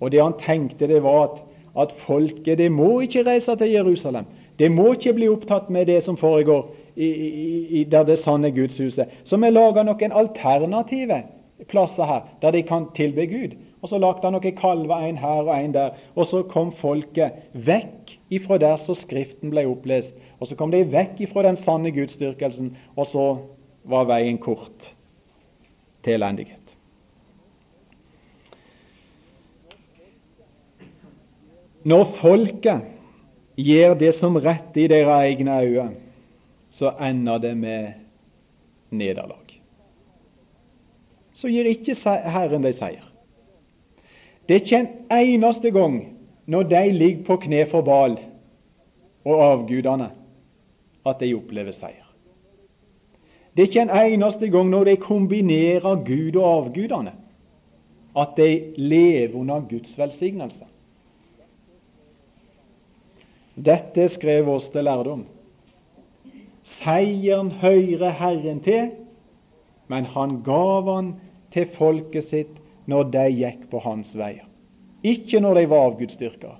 Og 0.00 0.12
det 0.12 0.22
han 0.22 0.38
tenkte, 0.38 0.86
det 0.86 1.02
var 1.02 1.22
at 1.24 1.42
at 1.78 1.92
folket 1.92 2.58
det 2.58 2.72
må 2.72 3.00
ikke 3.00 3.22
reise 3.26 3.56
til 3.56 3.70
Jerusalem. 3.70 4.24
Det 4.58 4.70
må 4.72 4.92
ikke 4.92 5.12
bli 5.14 5.28
opptatt 5.28 5.70
med 5.70 5.86
det 5.86 6.02
som 6.02 6.16
foregår 6.16 6.74
i, 6.96 7.06
i, 7.06 7.66
i 7.80 7.84
der 7.84 8.02
det 8.02 8.18
sanne 8.18 8.50
gudshuset. 8.50 9.06
Så 9.24 9.36
vi 9.36 9.50
lager 9.50 9.86
noen 9.86 10.12
alternative 10.12 11.22
plasser 11.66 12.04
her, 12.06 12.20
der 12.42 12.50
de 12.50 12.62
kan 12.62 12.86
tilbe 12.94 13.26
Gud. 13.26 13.56
Og 13.82 13.88
Så 13.88 13.98
lagde 13.98 14.22
han 14.22 14.32
noen 14.32 14.56
kalver, 14.56 14.96
en 15.06 15.18
her 15.18 15.46
og 15.46 15.64
en 15.64 15.74
der. 15.74 15.90
Og 16.16 16.26
så 16.26 16.42
kom 16.42 16.72
folket 16.72 17.32
vekk 17.54 18.18
ifra 18.30 18.58
der 18.58 18.76
så 18.76 18.94
Skriften 18.94 19.50
ble 19.50 19.66
opplest. 19.66 20.16
Og 20.40 20.48
så 20.48 20.56
kom 20.58 20.70
de 20.70 20.84
vekk 20.84 21.20
ifra 21.20 21.42
den 21.46 21.56
sanne 21.56 21.92
gudsdyrkelsen, 21.94 22.76
og 22.96 23.06
så 23.06 23.26
var 23.84 24.08
veien 24.10 24.38
kort 24.38 24.92
til 26.04 26.18
elendighet. 26.18 26.62
Når 31.88 32.04
folket 32.18 32.80
gjør 33.56 33.94
det 33.98 34.12
som 34.14 34.36
rett 34.36 34.76
i 34.76 34.88
deres 34.90 35.30
egne 35.30 35.60
øyne, 35.62 35.94
så 36.70 36.92
ender 37.00 37.38
det 37.38 37.56
med 37.56 37.92
nederlag. 38.90 39.47
Så 41.38 41.46
gir 41.46 41.68
ikke 41.70 41.94
Herren 42.26 42.64
dem 42.66 42.74
seier. 42.74 43.04
Det 44.48 44.56
er 44.56 44.64
ikke 44.64 44.78
en 44.80 44.88
eneste 45.12 45.70
gang 45.70 46.00
når 46.48 46.64
de 46.70 46.80
ligger 46.92 47.24
på 47.28 47.36
kne 47.44 47.60
for 47.68 47.84
Bal 47.86 48.16
og 49.28 49.42
avgudene, 49.44 50.08
at 51.06 51.20
de 51.20 51.34
opplever 51.36 51.76
seier. 51.76 52.06
Det 53.54 53.62
er 53.62 53.68
ikke 53.68 53.84
en 53.84 54.14
eneste 54.14 54.48
gang 54.50 54.70
når 54.72 54.88
de 54.88 54.96
kombinerer 55.02 56.02
Gud 56.06 56.40
og 56.40 56.48
avgudene, 56.56 57.12
at 58.16 58.34
de 58.36 58.48
lever 58.80 59.36
under 59.38 59.62
Guds 59.68 59.94
velsignelse. 59.98 60.64
Dette 63.54 64.08
skrev 64.08 64.48
oss 64.48 64.70
til 64.74 64.86
lærdom. 64.86 65.24
Seieren 66.62 67.50
hører 67.62 68.10
Herren 68.10 68.60
til, 68.64 68.90
men 69.88 70.04
han 70.04 70.40
gav 70.46 70.94
han 70.94 71.14
til 71.54 71.68
folket 71.74 72.24
sitt 72.24 72.56
når 72.88 73.10
de 73.12 73.26
gikk 73.40 73.68
på 73.70 73.80
hans 73.84 74.14
veier. 74.16 74.46
Ikke 75.04 75.40
når 75.40 75.60
de 75.60 75.68
var 75.70 75.86
avgudsdyrkere. 75.90 76.56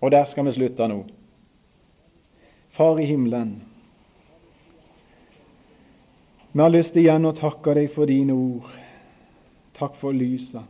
Og 0.00 0.12
der 0.12 0.24
skal 0.28 0.46
vi 0.46 0.56
slutte 0.56 0.88
nå. 0.88 1.04
Far 2.76 2.98
i 3.00 3.06
himmelen, 3.08 3.62
vi 6.56 6.62
har 6.62 6.72
lyst 6.72 6.96
igjen 6.96 7.28
å 7.28 7.34
takke 7.36 7.74
deg 7.76 7.90
for 7.92 8.08
dine 8.08 8.32
ord. 8.32 8.68
Takk 9.76 9.96
for 10.00 10.16
lyset 10.16 10.64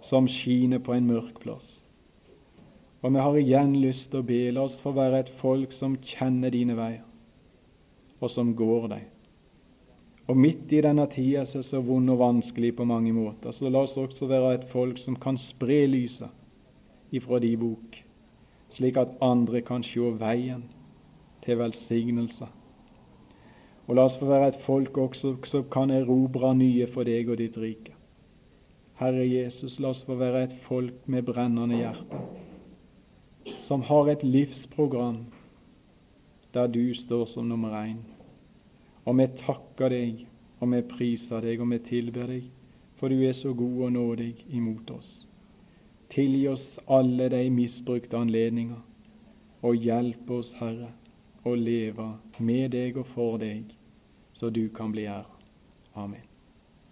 som 0.00 0.28
skiner 0.30 0.80
på 0.80 0.94
en 0.94 1.08
mørk 1.10 1.42
plass. 1.42 1.82
Og 3.04 3.12
vi 3.12 3.20
har 3.20 3.36
igjen 3.36 3.74
lyst 3.82 4.08
til 4.12 4.22
å 4.22 4.26
be 4.26 4.38
la 4.56 4.64
oss 4.64 4.78
få 4.80 4.94
være 4.96 5.20
et 5.20 5.32
folk 5.42 5.74
som 5.76 5.98
kjenner 6.00 6.54
dine 6.54 6.78
veier, 6.78 7.04
og 8.24 8.32
som 8.32 8.54
går 8.56 8.88
deg. 8.94 9.04
Og 10.26 10.36
midt 10.36 10.72
i 10.74 10.80
denne 10.82 11.06
tida 11.10 11.44
som 11.46 11.62
er 11.62 11.66
så 11.68 11.80
vond 11.86 12.10
og 12.10 12.18
vanskelig 12.18 12.72
på 12.76 12.84
mange 12.84 13.12
måter, 13.14 13.54
så 13.54 13.70
la 13.70 13.84
oss 13.86 13.96
også 14.00 14.26
være 14.26 14.54
et 14.54 14.68
folk 14.70 14.98
som 14.98 15.16
kan 15.22 15.38
spre 15.38 15.84
lyset 15.86 17.14
ifra 17.14 17.38
de 17.38 17.52
bok, 17.56 18.00
slik 18.74 18.98
at 18.98 19.14
andre 19.22 19.62
kan 19.62 19.84
se 19.86 20.10
veien 20.20 20.64
til 21.44 21.60
velsignelse. 21.60 22.48
Og 23.86 23.94
la 23.94 24.08
oss 24.08 24.18
få 24.18 24.26
være 24.26 24.48
et 24.50 24.64
folk 24.64 24.98
også 24.98 25.36
som 25.46 25.68
kan 25.70 25.94
erobre 25.94 26.54
nye 26.58 26.88
for 26.90 27.06
deg 27.06 27.30
og 27.30 27.38
ditt 27.38 27.58
rike. 27.62 27.94
Herre 28.98 29.22
Jesus, 29.28 29.78
la 29.78 29.92
oss 29.94 30.02
få 30.02 30.18
være 30.18 30.48
et 30.48 30.58
folk 30.66 31.06
med 31.06 31.22
brennende 31.22 31.78
hjerte 31.78 32.24
som 33.58 33.82
har 33.82 34.08
et 34.10 34.24
livsprogram 34.24 35.26
der 36.54 36.66
du 36.66 36.94
står 36.94 37.24
som 37.24 37.44
nummer 37.44 37.70
én. 37.70 38.15
Og 39.06 39.18
vi 39.18 39.26
takker 39.38 39.92
deg, 39.92 40.26
og 40.60 40.72
vi 40.72 40.82
priser 40.90 41.44
deg, 41.44 41.62
og 41.62 41.70
vi 41.70 41.78
tilber 41.86 42.30
deg, 42.32 42.50
for 42.96 43.12
du 43.12 43.22
er 43.22 43.34
så 43.36 43.52
god 43.54 43.82
og 43.86 43.92
nådig 43.92 44.32
imot 44.58 44.90
oss. 44.90 45.10
Tilgi 46.10 46.46
oss 46.48 46.68
alle 46.90 47.28
de 47.30 47.42
misbrukte 47.50 48.18
anledninger, 48.18 48.82
og 49.62 49.82
hjelp 49.82 50.30
oss, 50.38 50.54
Herre, 50.58 50.92
å 51.46 51.54
leve 51.54 52.12
med 52.38 52.72
deg 52.74 52.98
og 52.98 53.06
for 53.14 53.42
deg, 53.42 53.74
så 54.34 54.50
du 54.50 54.66
kan 54.74 54.94
bli 54.94 55.06
ære. 55.10 55.36
Amen. 55.94 56.25